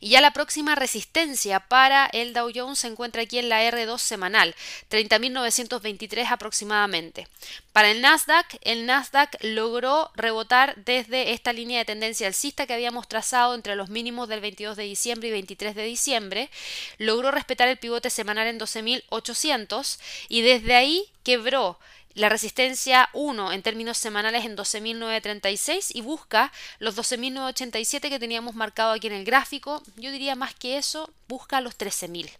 Y 0.00 0.10
ya 0.10 0.20
la 0.20 0.32
próxima 0.32 0.74
resistencia 0.74 1.60
para 1.60 2.06
el 2.06 2.32
Dow 2.32 2.50
Jones 2.54 2.80
se 2.80 2.88
encuentra 2.88 3.22
aquí 3.22 3.38
en 3.38 3.48
la 3.48 3.62
R2 3.62 3.98
semanal, 3.98 4.54
30.923 4.90 6.26
aproximadamente. 6.30 7.28
Para 7.72 7.90
el 7.90 8.00
Nasdaq, 8.00 8.58
el 8.62 8.86
Nasdaq 8.86 9.36
logró 9.42 10.10
rebotar 10.14 10.76
desde 10.76 11.32
esta 11.32 11.52
línea 11.52 11.78
de 11.78 11.84
tendencia 11.84 12.26
alcista 12.26 12.66
que 12.66 12.74
habíamos 12.74 13.08
trazado 13.08 13.54
entre 13.54 13.76
los 13.76 13.88
mínimos 13.88 14.28
del 14.28 14.40
22 14.40 14.76
de 14.76 14.84
diciembre 14.84 15.28
y 15.28 15.32
23 15.32 15.74
de 15.74 15.84
diciembre, 15.84 16.50
logró 16.98 17.30
respetar 17.30 17.68
el 17.68 17.78
pivote 17.78 18.10
semanal 18.10 18.46
en 18.46 18.60
12.800 18.60 19.98
y 20.28 20.42
desde 20.42 20.74
ahí 20.74 21.04
quebró 21.22 21.78
la 22.14 22.28
resistencia 22.28 23.08
1 23.12 23.52
en 23.52 23.62
términos 23.62 23.98
semanales 23.98 24.44
en 24.44 24.56
12.936 24.56 25.90
y 25.94 26.00
busca 26.00 26.52
los 26.78 26.96
12.987 26.96 28.08
que 28.08 28.18
teníamos 28.18 28.54
marcado 28.54 28.92
aquí 28.92 29.08
en 29.08 29.14
el 29.14 29.24
gráfico. 29.24 29.82
Yo 29.96 30.10
diría 30.10 30.36
más 30.36 30.54
que 30.54 30.78
eso, 30.78 31.12
busca 31.28 31.60
los 31.60 31.76
13.000, 31.76 32.30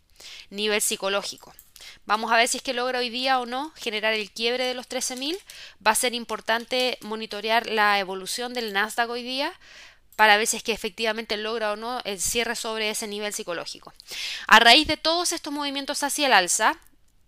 nivel 0.50 0.80
psicológico. 0.80 1.52
Vamos 2.06 2.32
a 2.32 2.36
ver 2.36 2.48
si 2.48 2.58
es 2.58 2.62
que 2.62 2.72
logra 2.72 3.00
hoy 3.00 3.10
día 3.10 3.40
o 3.40 3.46
no 3.46 3.72
generar 3.76 4.14
el 4.14 4.30
quiebre 4.30 4.64
de 4.64 4.74
los 4.74 4.88
13.000. 4.88 5.36
Va 5.86 5.90
a 5.90 5.96
ser 5.96 6.14
importante 6.14 6.98
monitorear 7.02 7.66
la 7.66 7.98
evolución 7.98 8.54
del 8.54 8.72
Nasdaq 8.72 9.10
hoy 9.10 9.22
día 9.22 9.52
para 10.16 10.36
ver 10.36 10.46
si 10.46 10.56
es 10.56 10.62
que 10.62 10.72
efectivamente 10.72 11.36
logra 11.36 11.72
o 11.72 11.76
no 11.76 12.00
el 12.04 12.20
cierre 12.20 12.54
sobre 12.54 12.90
ese 12.90 13.08
nivel 13.08 13.32
psicológico. 13.32 13.92
A 14.46 14.60
raíz 14.60 14.86
de 14.86 14.96
todos 14.96 15.32
estos 15.32 15.52
movimientos 15.52 16.02
hacia 16.02 16.28
el 16.28 16.32
alza, 16.32 16.78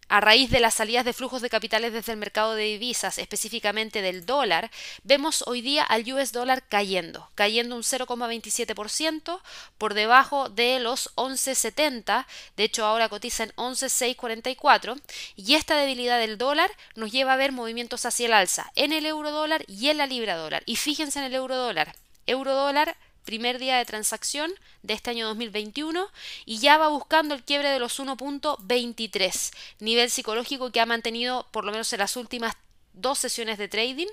a 0.08 0.20
raíz 0.20 0.50
de 0.50 0.60
las 0.60 0.74
salidas 0.74 1.04
de 1.04 1.12
flujos 1.12 1.42
de 1.42 1.50
capitales 1.50 1.92
desde 1.92 2.12
el 2.12 2.18
mercado 2.18 2.54
de 2.54 2.64
divisas, 2.64 3.18
específicamente 3.18 4.02
del 4.02 4.26
dólar, 4.26 4.70
vemos 5.02 5.42
hoy 5.46 5.60
día 5.60 5.82
al 5.82 6.10
US 6.12 6.32
dólar 6.32 6.62
cayendo, 6.68 7.28
cayendo 7.34 7.76
un 7.76 7.82
0,27% 7.82 9.40
por 9.78 9.94
debajo 9.94 10.48
de 10.48 10.78
los 10.80 11.14
11,70, 11.16 12.26
de 12.56 12.64
hecho 12.64 12.84
ahora 12.84 13.08
cotiza 13.08 13.44
en 13.44 13.52
11,644 13.56 14.96
y 15.36 15.54
esta 15.54 15.76
debilidad 15.76 16.18
del 16.18 16.38
dólar 16.38 16.70
nos 16.94 17.12
lleva 17.12 17.32
a 17.32 17.36
ver 17.36 17.52
movimientos 17.52 18.06
hacia 18.06 18.26
el 18.26 18.32
alza 18.32 18.70
en 18.76 18.92
el 18.92 19.06
euro 19.06 19.30
dólar 19.30 19.64
y 19.66 19.88
en 19.88 19.98
la 19.98 20.06
libra 20.06 20.36
dólar. 20.36 20.62
Y 20.66 20.76
fíjense 20.76 21.18
en 21.18 21.26
el 21.26 21.34
euro 21.34 21.56
dólar, 21.56 21.94
euro 22.26 22.54
dólar 22.54 22.96
primer 23.26 23.58
día 23.58 23.76
de 23.76 23.84
transacción 23.84 24.50
de 24.82 24.94
este 24.94 25.10
año 25.10 25.26
2021 25.26 26.08
y 26.46 26.58
ya 26.58 26.78
va 26.78 26.88
buscando 26.88 27.34
el 27.34 27.42
quiebre 27.42 27.68
de 27.68 27.78
los 27.78 28.00
1.23, 28.00 29.52
nivel 29.80 30.10
psicológico 30.10 30.72
que 30.72 30.80
ha 30.80 30.86
mantenido 30.86 31.46
por 31.50 31.66
lo 31.66 31.72
menos 31.72 31.92
en 31.92 31.98
las 31.98 32.16
últimas 32.16 32.56
dos 32.94 33.18
sesiones 33.18 33.58
de 33.58 33.68
trading. 33.68 34.08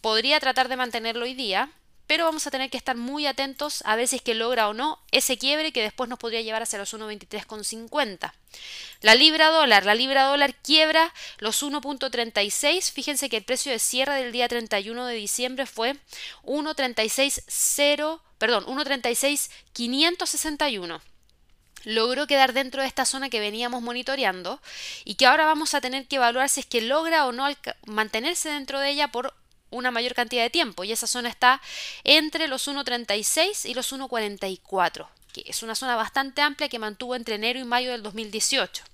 Podría 0.00 0.40
tratar 0.40 0.68
de 0.68 0.76
mantenerlo 0.76 1.24
hoy 1.24 1.34
día, 1.34 1.70
pero 2.06 2.26
vamos 2.26 2.46
a 2.46 2.50
tener 2.50 2.70
que 2.70 2.76
estar 2.76 2.96
muy 2.96 3.26
atentos 3.26 3.82
a 3.86 3.96
ver 3.96 4.06
si 4.08 4.16
es 4.16 4.22
que 4.22 4.34
logra 4.34 4.68
o 4.68 4.74
no 4.74 4.98
ese 5.10 5.38
quiebre 5.38 5.72
que 5.72 5.82
después 5.82 6.08
nos 6.10 6.18
podría 6.18 6.42
llevar 6.42 6.62
hacia 6.62 6.78
los 6.78 6.92
1.23,50. 6.94 8.32
La 9.00 9.14
libra 9.14 9.48
dólar, 9.48 9.84
la 9.84 9.94
libra 9.94 10.24
dólar 10.24 10.54
quiebra 10.54 11.12
los 11.38 11.62
1.36. 11.62 12.92
Fíjense 12.92 13.28
que 13.28 13.38
el 13.38 13.44
precio 13.44 13.72
de 13.72 13.78
cierre 13.78 14.22
del 14.22 14.32
día 14.32 14.48
31 14.48 15.06
de 15.06 15.14
diciembre 15.14 15.66
fue 15.66 15.96
1.360, 16.44 18.20
perdón, 18.44 18.66
1.36.561 18.66 21.00
logró 21.84 22.26
quedar 22.26 22.52
dentro 22.52 22.82
de 22.82 22.88
esta 22.88 23.06
zona 23.06 23.30
que 23.30 23.40
veníamos 23.40 23.80
monitoreando 23.80 24.60
y 25.06 25.14
que 25.14 25.24
ahora 25.24 25.46
vamos 25.46 25.72
a 25.72 25.80
tener 25.80 26.06
que 26.06 26.16
evaluar 26.16 26.50
si 26.50 26.60
es 26.60 26.66
que 26.66 26.82
logra 26.82 27.24
o 27.24 27.32
no 27.32 27.48
mantenerse 27.86 28.50
dentro 28.50 28.80
de 28.80 28.90
ella 28.90 29.08
por 29.08 29.32
una 29.70 29.90
mayor 29.90 30.12
cantidad 30.12 30.42
de 30.42 30.50
tiempo 30.50 30.84
y 30.84 30.92
esa 30.92 31.06
zona 31.06 31.30
está 31.30 31.62
entre 32.04 32.46
los 32.46 32.68
1.36 32.68 33.66
y 33.66 33.72
los 33.72 33.90
1.44, 33.94 35.08
que 35.32 35.44
es 35.46 35.62
una 35.62 35.74
zona 35.74 35.96
bastante 35.96 36.42
amplia 36.42 36.68
que 36.68 36.78
mantuvo 36.78 37.16
entre 37.16 37.36
enero 37.36 37.58
y 37.58 37.64
mayo 37.64 37.92
del 37.92 38.02
2018. 38.02 38.84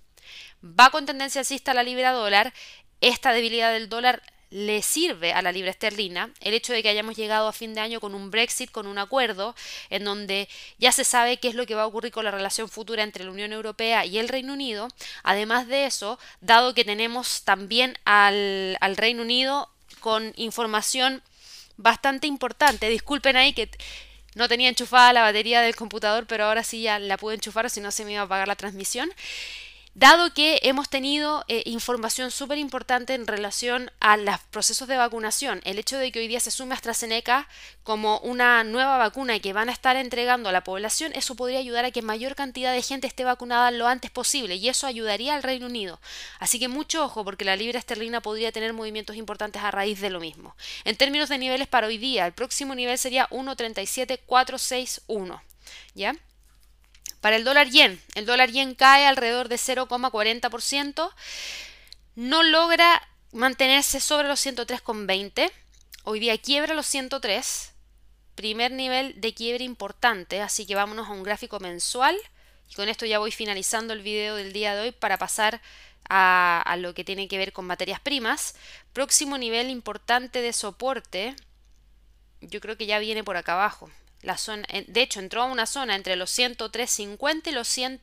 Va 0.62 0.90
con 0.90 1.07
tendencia 1.07 1.40
alcista 1.40 1.75
la 1.75 1.83
libra 1.83 2.12
dólar, 2.12 2.54
esta 3.00 3.33
debilidad 3.33 3.73
del 3.73 3.88
dólar 3.88 4.23
le 4.50 4.83
sirve 4.83 5.33
a 5.33 5.42
la 5.42 5.52
libra 5.52 5.71
esterlina 5.71 6.30
el 6.40 6.54
hecho 6.54 6.73
de 6.73 6.83
que 6.83 6.88
hayamos 6.88 7.16
llegado 7.16 7.49
a 7.49 7.52
fin 7.52 7.73
de 7.73 7.80
año 7.80 8.00
con 8.00 8.14
un 8.14 8.30
Brexit, 8.30 8.71
con 8.71 8.87
un 8.87 8.99
acuerdo 8.99 9.54
en 9.90 10.04
donde 10.04 10.49
ya 10.78 10.92
se 10.92 11.04
sabe 11.04 11.38
qué 11.38 11.49
es 11.49 11.54
lo 11.54 11.66
que 11.66 11.76
va 11.76 11.83
a 11.83 11.87
ocurrir 11.87 12.12
con 12.12 12.25
la 12.25 12.30
relación 12.30 12.69
futura 12.69 13.04
entre 13.04 13.25
la 13.25 13.30
Unión 13.30 13.52
Europea 13.52 14.04
y 14.04 14.19
el 14.19 14.28
Reino 14.28 14.52
Unido. 14.52 14.88
Además 15.23 15.69
de 15.69 15.87
eso, 15.87 16.19
dado 16.40 16.75
que 16.75 16.85
tenemos 16.85 17.42
también 17.45 17.97
al, 18.04 18.76
al 18.80 18.97
Reino 18.97 19.23
Unido 19.23 19.71
con 20.00 20.33
información 20.37 21.23
bastante 21.76 22.26
importante. 22.26 22.88
Disculpen 22.88 23.37
ahí 23.37 23.52
que 23.52 23.71
no 24.35 24.49
tenía 24.49 24.69
enchufada 24.69 25.12
la 25.12 25.23
batería 25.23 25.61
del 25.61 25.76
computador, 25.76 26.26
pero 26.26 26.45
ahora 26.45 26.62
sí 26.62 26.83
ya 26.83 26.99
la 26.99 27.16
pude 27.16 27.35
enchufar, 27.35 27.69
si 27.71 27.80
no 27.80 27.90
se 27.90 28.04
me 28.04 28.12
iba 28.12 28.23
a 28.23 28.25
apagar 28.25 28.49
la 28.49 28.57
transmisión. 28.57 29.11
Dado 30.00 30.33
que 30.33 30.61
hemos 30.62 30.88
tenido 30.88 31.45
eh, 31.47 31.62
información 31.66 32.30
súper 32.30 32.57
importante 32.57 33.12
en 33.12 33.26
relación 33.26 33.90
a 34.00 34.16
los 34.16 34.38
procesos 34.50 34.88
de 34.88 34.97
vacunación, 34.97 35.61
el 35.64 35.78
hecho 35.78 35.99
de 35.99 36.11
que 36.11 36.21
hoy 36.21 36.26
día 36.26 36.40
se 36.40 36.50
sume 36.50 36.73
AstraZeneca 36.73 37.47
como 37.83 38.19
una 38.21 38.64
nueva 38.64 38.97
vacuna 38.97 39.38
que 39.40 39.52
van 39.52 39.69
a 39.69 39.73
estar 39.73 39.97
entregando 39.97 40.49
a 40.49 40.52
la 40.52 40.64
población, 40.64 41.12
eso 41.14 41.35
podría 41.35 41.59
ayudar 41.59 41.85
a 41.85 41.90
que 41.90 42.00
mayor 42.00 42.35
cantidad 42.35 42.73
de 42.73 42.80
gente 42.80 43.07
esté 43.07 43.25
vacunada 43.25 43.71
lo 43.73 43.88
antes 43.88 44.11
posible 44.11 44.54
y 44.54 44.71
eso 44.71 44.87
ayudaría 44.87 45.35
al 45.35 45.42
Reino 45.42 45.66
Unido. 45.66 46.00
Así 46.38 46.59
que 46.59 46.69
mucho 46.69 47.04
ojo 47.04 47.23
porque 47.23 47.45
la 47.45 47.57
libra 47.57 47.78
esterlina 47.78 48.23
podría 48.23 48.52
tener 48.52 48.73
movimientos 48.73 49.16
importantes 49.16 49.62
a 49.62 49.71
raíz 49.71 50.00
de 50.00 50.09
lo 50.09 50.19
mismo. 50.19 50.57
En 50.85 50.97
términos 50.97 51.28
de 51.28 51.37
niveles 51.37 51.69
para 51.69 51.88
hoy 51.88 51.99
día, 51.99 52.25
el 52.25 52.33
próximo 52.33 52.75
nivel 52.75 52.97
sería 52.97 53.28
1.37461. 53.28 55.42
¿Ya? 55.95 56.14
Para 57.20 57.36
el 57.36 57.44
dólar 57.44 57.68
yen, 57.68 58.00
el 58.14 58.24
dólar 58.24 58.50
yen 58.50 58.74
cae 58.74 59.06
alrededor 59.06 59.48
de 59.48 59.56
0,40%, 59.56 61.12
no 62.16 62.42
logra 62.42 63.06
mantenerse 63.32 64.00
sobre 64.00 64.26
los 64.26 64.44
103,20. 64.44 65.50
Hoy 66.04 66.20
día 66.20 66.38
quiebra 66.38 66.74
los 66.74 66.86
103, 66.86 67.72
primer 68.34 68.72
nivel 68.72 69.20
de 69.20 69.34
quiebre 69.34 69.64
importante, 69.64 70.40
así 70.40 70.64
que 70.64 70.74
vámonos 70.74 71.08
a 71.08 71.12
un 71.12 71.22
gráfico 71.22 71.60
mensual. 71.60 72.16
Y 72.70 72.74
con 72.74 72.88
esto 72.88 73.04
ya 73.04 73.18
voy 73.18 73.32
finalizando 73.32 73.92
el 73.92 74.00
video 74.00 74.36
del 74.36 74.52
día 74.52 74.74
de 74.74 74.80
hoy 74.80 74.92
para 74.92 75.18
pasar 75.18 75.60
a, 76.08 76.62
a 76.64 76.76
lo 76.76 76.94
que 76.94 77.04
tiene 77.04 77.28
que 77.28 77.36
ver 77.36 77.52
con 77.52 77.66
materias 77.66 78.00
primas. 78.00 78.54
Próximo 78.94 79.36
nivel 79.36 79.68
importante 79.68 80.40
de 80.40 80.54
soporte, 80.54 81.36
yo 82.40 82.60
creo 82.60 82.78
que 82.78 82.86
ya 82.86 82.98
viene 82.98 83.24
por 83.24 83.36
acá 83.36 83.54
abajo. 83.54 83.90
La 84.22 84.36
zona, 84.36 84.66
de 84.86 85.02
hecho, 85.02 85.20
entró 85.20 85.42
a 85.42 85.46
una 85.46 85.66
zona 85.66 85.96
entre 85.96 86.16
los 86.16 86.36
103.50 86.36 87.48
y 87.48 87.52
los 87.52 87.68
100 87.68 88.02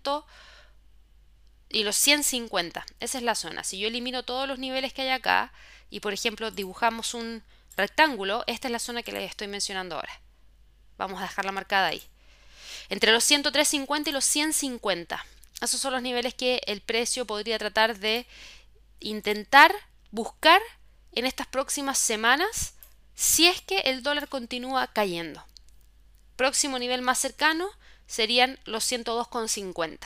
y 1.69 1.83
los 1.83 1.95
150. 1.95 2.85
Esa 2.99 3.17
es 3.17 3.23
la 3.23 3.35
zona. 3.35 3.63
Si 3.63 3.77
yo 3.77 3.87
elimino 3.87 4.23
todos 4.23 4.47
los 4.47 4.57
niveles 4.59 4.93
que 4.93 5.03
hay 5.03 5.09
acá 5.09 5.51
y, 5.89 5.99
por 5.99 6.13
ejemplo, 6.13 6.49
dibujamos 6.51 7.13
un 7.13 7.43
rectángulo, 7.75 8.43
esta 8.47 8.67
es 8.67 8.71
la 8.71 8.79
zona 8.79 9.03
que 9.03 9.11
les 9.11 9.29
estoy 9.29 9.47
mencionando 9.47 9.95
ahora. 9.95 10.21
Vamos 10.97 11.19
a 11.19 11.23
dejarla 11.23 11.51
marcada 11.51 11.87
ahí. 11.87 12.01
Entre 12.89 13.11
los 13.11 13.29
103.50 13.29 14.07
y 14.07 14.11
los 14.11 14.25
150. 14.25 15.25
Esos 15.61 15.79
son 15.79 15.93
los 15.93 16.01
niveles 16.01 16.33
que 16.33 16.61
el 16.65 16.81
precio 16.81 17.25
podría 17.25 17.59
tratar 17.59 17.99
de 17.99 18.25
intentar 18.99 19.73
buscar 20.11 20.61
en 21.11 21.25
estas 21.25 21.47
próximas 21.47 21.97
semanas 21.97 22.73
si 23.15 23.47
es 23.47 23.61
que 23.61 23.79
el 23.79 24.03
dólar 24.03 24.27
continúa 24.29 24.87
cayendo. 24.87 25.43
Próximo 26.37 26.79
nivel 26.79 27.01
más 27.01 27.19
cercano 27.19 27.69
serían 28.07 28.57
los 28.63 28.89
102,50. 28.89 29.97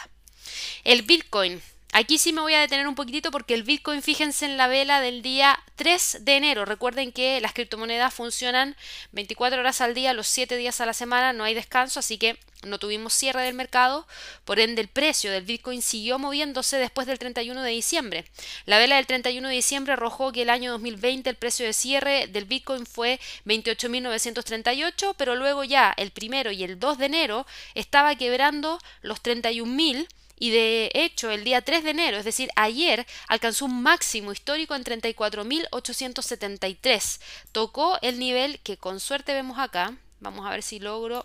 El 0.83 1.03
Bitcoin. 1.03 1.61
Aquí 1.93 2.17
sí 2.17 2.31
me 2.31 2.39
voy 2.39 2.53
a 2.53 2.61
detener 2.61 2.87
un 2.87 2.95
poquitito 2.95 3.31
porque 3.31 3.53
el 3.53 3.63
Bitcoin, 3.63 4.01
fíjense 4.01 4.45
en 4.45 4.55
la 4.55 4.67
vela 4.67 5.01
del 5.01 5.21
día 5.21 5.59
3 5.75 6.19
de 6.21 6.37
enero. 6.37 6.63
Recuerden 6.63 7.11
que 7.11 7.41
las 7.41 7.51
criptomonedas 7.51 8.13
funcionan 8.13 8.77
24 9.11 9.59
horas 9.59 9.81
al 9.81 9.93
día, 9.93 10.13
los 10.13 10.27
7 10.27 10.55
días 10.55 10.79
a 10.79 10.85
la 10.85 10.93
semana, 10.93 11.33
no 11.33 11.43
hay 11.43 11.53
descanso, 11.53 11.99
así 11.99 12.17
que 12.17 12.39
no 12.63 12.79
tuvimos 12.79 13.13
cierre 13.13 13.43
del 13.43 13.55
mercado, 13.55 14.07
por 14.45 14.59
ende 14.59 14.81
el 14.81 14.87
precio 14.87 15.31
del 15.31 15.43
Bitcoin 15.43 15.81
siguió 15.81 16.17
moviéndose 16.17 16.77
después 16.77 17.07
del 17.07 17.19
31 17.19 17.61
de 17.61 17.71
diciembre. 17.71 18.25
La 18.65 18.77
vela 18.77 18.95
del 18.95 19.07
31 19.07 19.49
de 19.49 19.55
diciembre 19.55 19.93
arrojó 19.93 20.31
que 20.31 20.43
el 20.43 20.49
año 20.49 20.71
2020 20.71 21.29
el 21.29 21.35
precio 21.35 21.65
de 21.65 21.73
cierre 21.73 22.27
del 22.27 22.45
Bitcoin 22.45 22.85
fue 22.85 23.19
28.938, 23.45 25.15
pero 25.17 25.35
luego 25.35 25.65
ya 25.65 25.93
el 25.97 26.11
primero 26.11 26.51
y 26.51 26.63
el 26.63 26.79
2 26.79 26.99
de 26.99 27.05
enero 27.05 27.47
estaba 27.75 28.15
quebrando 28.15 28.79
los 29.01 29.21
31.000 29.21 30.07
y 30.41 30.49
de 30.49 30.89
hecho 30.95 31.29
el 31.29 31.43
día 31.43 31.61
3 31.61 31.83
de 31.83 31.91
enero, 31.91 32.17
es 32.17 32.25
decir, 32.25 32.49
ayer, 32.55 33.05
alcanzó 33.27 33.65
un 33.65 33.83
máximo 33.83 34.31
histórico 34.31 34.73
en 34.73 34.83
34.873. 34.83 37.21
Tocó 37.51 37.99
el 38.01 38.17
nivel 38.17 38.59
que 38.61 38.75
con 38.75 38.99
suerte 38.99 39.35
vemos 39.35 39.59
acá. 39.59 39.95
Vamos 40.19 40.47
a 40.47 40.49
ver 40.49 40.63
si 40.63 40.79
logro 40.79 41.21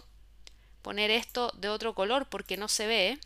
poner 0.83 1.11
esto 1.11 1.51
de 1.57 1.71
otro 1.71 1.95
color 1.95 2.27
porque 2.27 2.59
no 2.59 2.69
se 2.69 2.87
ve. 2.87 3.19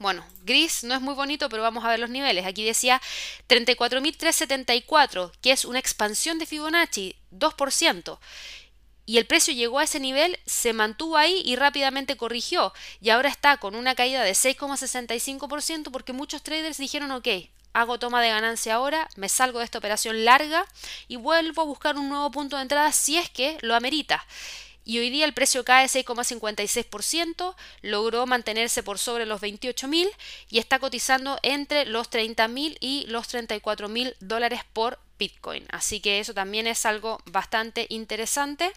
Bueno, 0.00 0.26
gris 0.42 0.82
no 0.82 0.96
es 0.96 1.00
muy 1.00 1.14
bonito, 1.14 1.48
pero 1.48 1.62
vamos 1.62 1.84
a 1.84 1.88
ver 1.88 2.00
los 2.00 2.10
niveles. 2.10 2.46
Aquí 2.46 2.64
decía 2.64 3.00
34.374, 3.48 5.30
que 5.40 5.52
es 5.52 5.64
una 5.64 5.78
expansión 5.78 6.40
de 6.40 6.46
Fibonacci, 6.46 7.14
2% 7.30 8.18
y 9.08 9.16
el 9.16 9.24
precio 9.24 9.54
llegó 9.54 9.78
a 9.78 9.84
ese 9.84 10.00
nivel, 10.00 10.38
se 10.44 10.74
mantuvo 10.74 11.16
ahí 11.16 11.40
y 11.42 11.56
rápidamente 11.56 12.18
corrigió. 12.18 12.74
Y 13.00 13.08
ahora 13.08 13.30
está 13.30 13.56
con 13.56 13.74
una 13.74 13.94
caída 13.94 14.22
de 14.22 14.32
6,65% 14.32 15.90
porque 15.90 16.12
muchos 16.12 16.42
traders 16.42 16.76
dijeron, 16.76 17.10
ok, 17.12 17.26
hago 17.72 17.98
toma 17.98 18.20
de 18.20 18.28
ganancia 18.28 18.74
ahora, 18.74 19.08
me 19.16 19.30
salgo 19.30 19.60
de 19.60 19.64
esta 19.64 19.78
operación 19.78 20.26
larga 20.26 20.66
y 21.08 21.16
vuelvo 21.16 21.62
a 21.62 21.64
buscar 21.64 21.96
un 21.96 22.10
nuevo 22.10 22.30
punto 22.30 22.56
de 22.56 22.62
entrada 22.62 22.92
si 22.92 23.16
es 23.16 23.30
que 23.30 23.56
lo 23.62 23.74
amerita 23.74 24.26
y 24.84 24.98
hoy 24.98 25.10
día 25.10 25.26
el 25.26 25.34
precio 25.34 25.64
cae 25.64 25.86
6,56%, 25.86 27.54
logró 27.82 28.26
mantenerse 28.26 28.82
por 28.82 28.98
sobre 28.98 29.26
los 29.26 29.40
28.000 29.40 30.08
y 30.48 30.58
está 30.58 30.78
cotizando 30.78 31.38
entre 31.42 31.84
los 31.84 32.10
30.000 32.10 32.78
y 32.80 33.04
los 33.08 33.28
34.000 33.28 34.16
dólares 34.20 34.62
por 34.72 34.98
Bitcoin. 35.18 35.66
Así 35.70 36.00
que 36.00 36.20
eso 36.20 36.34
también 36.34 36.66
es 36.66 36.86
algo 36.86 37.20
bastante 37.26 37.86
interesante. 37.88 38.72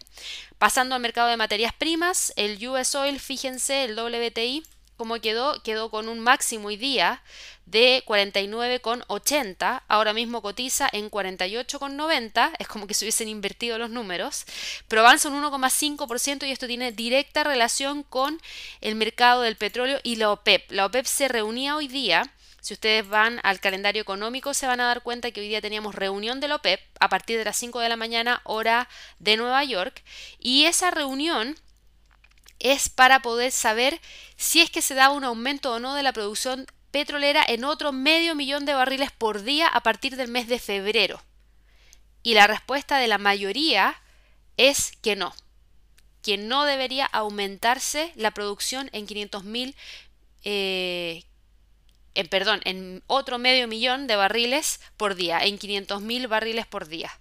Pasando 0.58 0.96
al 0.96 1.02
mercado 1.02 1.30
de 1.30 1.38
materias 1.38 1.74
primas, 1.74 2.34
el 2.36 2.66
US 2.68 2.96
Oil, 2.96 3.20
fíjense, 3.20 3.86
el 3.86 3.98
WTI 3.98 4.64
¿Cómo 5.02 5.20
quedó? 5.20 5.64
Quedó 5.64 5.90
con 5.90 6.08
un 6.08 6.20
máximo 6.20 6.68
hoy 6.68 6.78
día 6.78 7.24
de 7.66 8.04
49,80. 8.06 9.82
Ahora 9.88 10.14
mismo 10.14 10.44
cotiza 10.44 10.88
en 10.94 11.10
48,90. 11.10 12.52
Es 12.60 12.68
como 12.68 12.86
que 12.86 12.94
se 12.94 13.06
hubiesen 13.06 13.28
invertido 13.28 13.80
los 13.80 13.90
números. 13.90 14.46
Pero 14.88 15.02
avanza 15.02 15.30
un 15.30 15.44
1,5% 15.44 16.48
y 16.48 16.52
esto 16.52 16.68
tiene 16.68 16.92
directa 16.92 17.44
relación 17.44 18.04
con 18.04 18.40
el 18.80 18.94
mercado 18.94 19.42
del 19.42 19.56
petróleo 19.56 20.00
y 20.04 20.18
la 20.18 20.30
OPEP. 20.30 20.72
La 20.72 20.86
OPEP 20.86 21.08
se 21.08 21.28
reunía 21.28 21.76
hoy 21.78 21.88
día. 21.88 22.32
Si 22.62 22.76
ustedes 22.76 23.08
van 23.08 23.40
al 23.44 23.60
calendario 23.60 24.02
económico 24.02 24.54
se 24.54 24.68
van 24.68 24.80
a 24.80 24.86
dar 24.86 25.02
cuenta 25.02 25.32
que 25.32 25.42
hoy 25.42 25.50
día 25.50 25.62
teníamos 25.62 25.96
reunión 25.96 26.40
de 26.40 26.48
la 26.48 26.56
OPEP 26.56 26.80
a 27.00 27.10
partir 27.10 27.38
de 27.38 27.46
las 27.46 27.58
5 27.58 27.80
de 27.80 27.90
la 27.90 27.98
mañana 27.98 28.42
hora 28.44 28.88
de 29.20 29.36
Nueva 29.36 29.64
York 29.64 30.04
y 30.40 30.66
esa 30.66 30.92
reunión 30.92 31.58
es 32.60 32.90
para 32.90 33.24
poder 33.24 33.52
saber 33.52 34.00
si 34.38 34.62
es 34.62 34.70
que 34.70 34.84
se 34.84 34.94
da 34.94 35.10
un 35.10 35.24
aumento 35.24 35.74
o 35.74 35.80
no 35.80 35.96
de 35.96 36.04
la 36.04 36.14
producción 36.14 36.68
petrolera 36.92 37.44
en 37.48 37.64
otro 37.64 37.92
medio 37.92 38.36
millón 38.36 38.66
de 38.66 38.76
barriles 38.76 39.12
por 39.12 39.42
día 39.42 39.68
a 39.68 39.82
partir 39.82 40.16
del 40.16 40.28
mes 40.28 40.48
de 40.48 40.60
febrero. 40.60 41.22
Y 42.22 42.36
la 42.36 42.46
respuesta 42.46 43.00
de 43.00 43.08
la 43.08 43.18
mayoría 43.18 44.00
es 44.58 44.92
que 45.02 45.16
no, 45.16 45.34
que 46.22 46.38
no 46.38 46.66
debería 46.66 47.06
aumentarse 47.06 48.12
la 48.16 48.32
producción 48.32 48.90
en 48.94 49.08
500.000, 49.08 49.74
eh, 50.44 51.24
en, 52.16 52.28
perdón, 52.28 52.62
en 52.66 53.04
otro 53.08 53.38
medio 53.38 53.68
millón 53.68 54.08
de 54.08 54.16
barriles 54.16 54.80
por 54.98 55.16
día, 55.16 55.40
en 55.44 55.58
500.000 55.58 56.28
barriles 56.28 56.66
por 56.68 56.88
día 56.88 57.12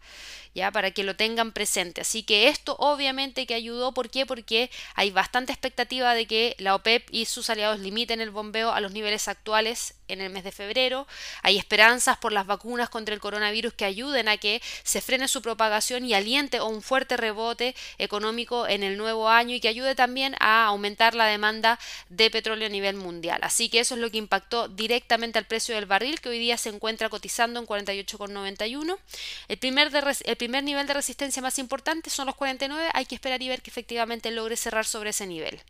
ya 0.55 0.71
para 0.71 0.91
que 0.91 1.05
lo 1.05 1.17
tengan 1.17 1.53
presente. 1.53 2.01
Así 2.01 2.23
que 2.23 2.49
esto 2.49 2.77
obviamente 2.79 3.47
que 3.47 3.55
ayudó, 3.55 3.93
¿por 3.93 4.11
qué? 4.11 4.27
Porque 4.27 4.71
hay 4.95 5.11
bastante 5.11 5.53
expectativa 5.53 6.15
de 6.15 6.27
que 6.27 6.57
la 6.59 6.75
OPEP 6.75 7.09
y 7.11 7.27
sus 7.27 7.51
aliados 7.51 7.81
limiten 7.81 8.21
el 8.21 8.31
bombeo 8.31 8.73
a 8.73 8.81
los 8.81 8.93
niveles 8.93 9.29
actuales 9.29 9.95
en 10.09 10.21
el 10.21 10.31
mes 10.31 10.45
de 10.45 10.53
febrero. 10.53 11.07
Hay 11.43 11.57
esperanzas 11.57 12.19
por 12.19 12.33
las 12.33 12.47
vacunas 12.47 12.89
contra 12.89 13.15
el 13.15 13.21
coronavirus 13.21 13.75
que 13.75 13.85
ayuden 13.85 14.29
a 14.29 14.37
que 14.37 14.61
se 14.83 15.01
frene 15.01 15.29
su 15.29 15.43
propagación 15.43 16.05
y 16.05 16.15
aliente 16.15 16.61
un 16.61 16.83
fuerte 16.83 17.17
rebote 17.17 17.75
económico 17.99 18.67
en 18.67 18.83
el 18.83 18.97
nuevo 18.97 19.29
año 19.29 19.55
y 19.55 19.61
que 19.61 19.69
ayude 19.69 19.95
también 19.95 20.35
a 20.41 20.67
aumentar 20.67 21.15
la 21.15 21.27
demanda 21.27 21.79
de 22.09 22.31
petróleo 22.31 22.67
a 22.67 22.71
nivel 22.71 22.97
mundial. 22.97 23.41
Así 23.43 23.69
que 23.69 23.81
eso 23.81 23.95
es 23.95 24.01
lo 24.01 24.11
que 24.11 24.19
impactó 24.19 24.69
directamente 24.69 25.39
al 25.39 25.47
precio 25.47 25.75
del 25.75 25.87
barril 25.87 26.21
que 26.21 26.29
hoy 26.29 26.39
día 26.39 26.57
se 26.57 26.71
encuentra 26.71 27.09
cotizando 27.09 27.61
en 27.61 27.67
48,91. 27.67 28.99
El 29.49 29.59
primer, 29.59 29.91
primer 30.41 30.65
nivel 30.65 30.87
de 30.87 30.95
resistencia 30.95 31.43
más 31.43 31.59
importante 31.59 32.09
son 32.09 32.25
los 32.25 32.35
49. 32.35 32.89
Hay 32.95 33.05
que 33.05 33.15
esperar 33.15 33.43
y 33.43 33.51
ver 33.51 33.61
que 33.61 33.69
efectivamente 33.69 34.31
logre 34.31 34.57
cerrar 34.57 34.87
sobre 34.87 35.11
ese 35.11 35.27
nivel. 35.27 35.61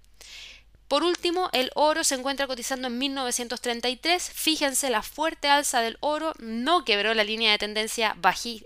Por 0.87 1.03
último, 1.03 1.51
el 1.53 1.73
oro 1.75 2.05
se 2.05 2.15
encuentra 2.15 2.47
cotizando 2.47 2.87
en 2.87 2.97
1933. 2.97 4.31
Fíjense 4.33 4.89
la 4.89 5.03
fuerte 5.03 5.49
alza 5.49 5.81
del 5.81 5.99
oro 5.99 6.35
no 6.39 6.85
quebró 6.85 7.15
la 7.15 7.25
línea 7.25 7.51
de 7.51 7.59
tendencia 7.59 8.17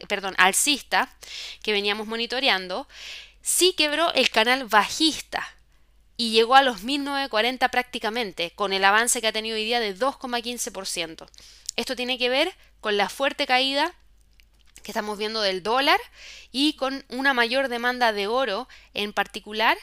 perdón, 0.06 0.34
alcista 0.36 1.08
que 1.62 1.72
veníamos 1.72 2.06
monitoreando. 2.06 2.86
Sí 3.40 3.72
quebró 3.72 4.12
el 4.12 4.28
canal 4.28 4.66
bajista 4.66 5.56
y 6.18 6.32
llegó 6.32 6.54
a 6.54 6.62
los 6.62 6.82
1940 6.82 7.70
prácticamente, 7.70 8.50
con 8.50 8.74
el 8.74 8.84
avance 8.84 9.22
que 9.22 9.28
ha 9.28 9.32
tenido 9.32 9.56
hoy 9.56 9.64
día 9.64 9.80
de 9.80 9.96
2,15%. 9.96 11.26
Esto 11.76 11.96
tiene 11.96 12.18
que 12.18 12.28
ver 12.28 12.52
con 12.82 12.98
la 12.98 13.08
fuerte 13.08 13.46
caída 13.46 13.94
que 14.84 14.92
estamos 14.92 15.18
viendo 15.18 15.40
del 15.40 15.64
dólar 15.64 15.98
y 16.52 16.74
con 16.76 17.04
una 17.08 17.34
mayor 17.34 17.68
demanda 17.68 18.12
de 18.12 18.28
oro 18.28 18.68
en 18.92 19.12
particular 19.12 19.76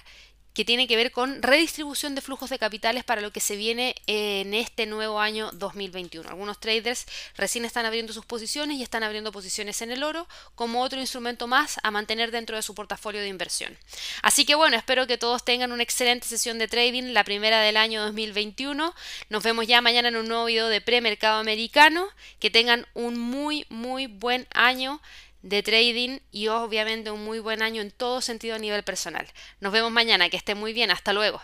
que 0.53 0.65
tiene 0.65 0.87
que 0.87 0.95
ver 0.95 1.11
con 1.11 1.41
redistribución 1.41 2.15
de 2.15 2.21
flujos 2.21 2.49
de 2.49 2.59
capitales 2.59 3.03
para 3.03 3.21
lo 3.21 3.31
que 3.31 3.39
se 3.39 3.55
viene 3.55 3.95
en 4.07 4.53
este 4.53 4.85
nuevo 4.85 5.19
año 5.19 5.49
2021. 5.53 6.29
Algunos 6.29 6.59
traders 6.59 7.05
recién 7.35 7.65
están 7.65 7.85
abriendo 7.85 8.13
sus 8.13 8.25
posiciones 8.25 8.77
y 8.77 8.83
están 8.83 9.03
abriendo 9.03 9.31
posiciones 9.31 9.81
en 9.81 9.91
el 9.91 10.03
oro 10.03 10.27
como 10.55 10.81
otro 10.81 10.99
instrumento 10.99 11.47
más 11.47 11.79
a 11.83 11.91
mantener 11.91 12.31
dentro 12.31 12.55
de 12.55 12.61
su 12.61 12.75
portafolio 12.75 13.21
de 13.21 13.27
inversión. 13.27 13.77
Así 14.21 14.45
que 14.45 14.55
bueno, 14.55 14.75
espero 14.75 15.07
que 15.07 15.17
todos 15.17 15.45
tengan 15.45 15.71
una 15.71 15.83
excelente 15.83 16.27
sesión 16.27 16.59
de 16.59 16.67
trading, 16.67 17.13
la 17.13 17.23
primera 17.23 17.61
del 17.61 17.77
año 17.77 18.01
2021. 18.03 18.93
Nos 19.29 19.43
vemos 19.43 19.67
ya 19.67 19.81
mañana 19.81 20.09
en 20.09 20.17
un 20.17 20.27
nuevo 20.27 20.45
video 20.45 20.67
de 20.67 20.81
premercado 20.81 21.39
americano. 21.39 22.07
Que 22.39 22.49
tengan 22.49 22.87
un 22.93 23.19
muy, 23.19 23.65
muy 23.69 24.07
buen 24.07 24.47
año 24.53 25.01
de 25.41 25.63
trading 25.63 26.19
y 26.31 26.47
obviamente 26.47 27.11
un 27.11 27.23
muy 27.23 27.39
buen 27.39 27.61
año 27.61 27.81
en 27.81 27.91
todo 27.91 28.21
sentido 28.21 28.55
a 28.55 28.59
nivel 28.59 28.83
personal. 28.83 29.27
Nos 29.59 29.73
vemos 29.73 29.91
mañana, 29.91 30.29
que 30.29 30.37
esté 30.37 30.55
muy 30.55 30.73
bien, 30.73 30.91
hasta 30.91 31.13
luego. 31.13 31.41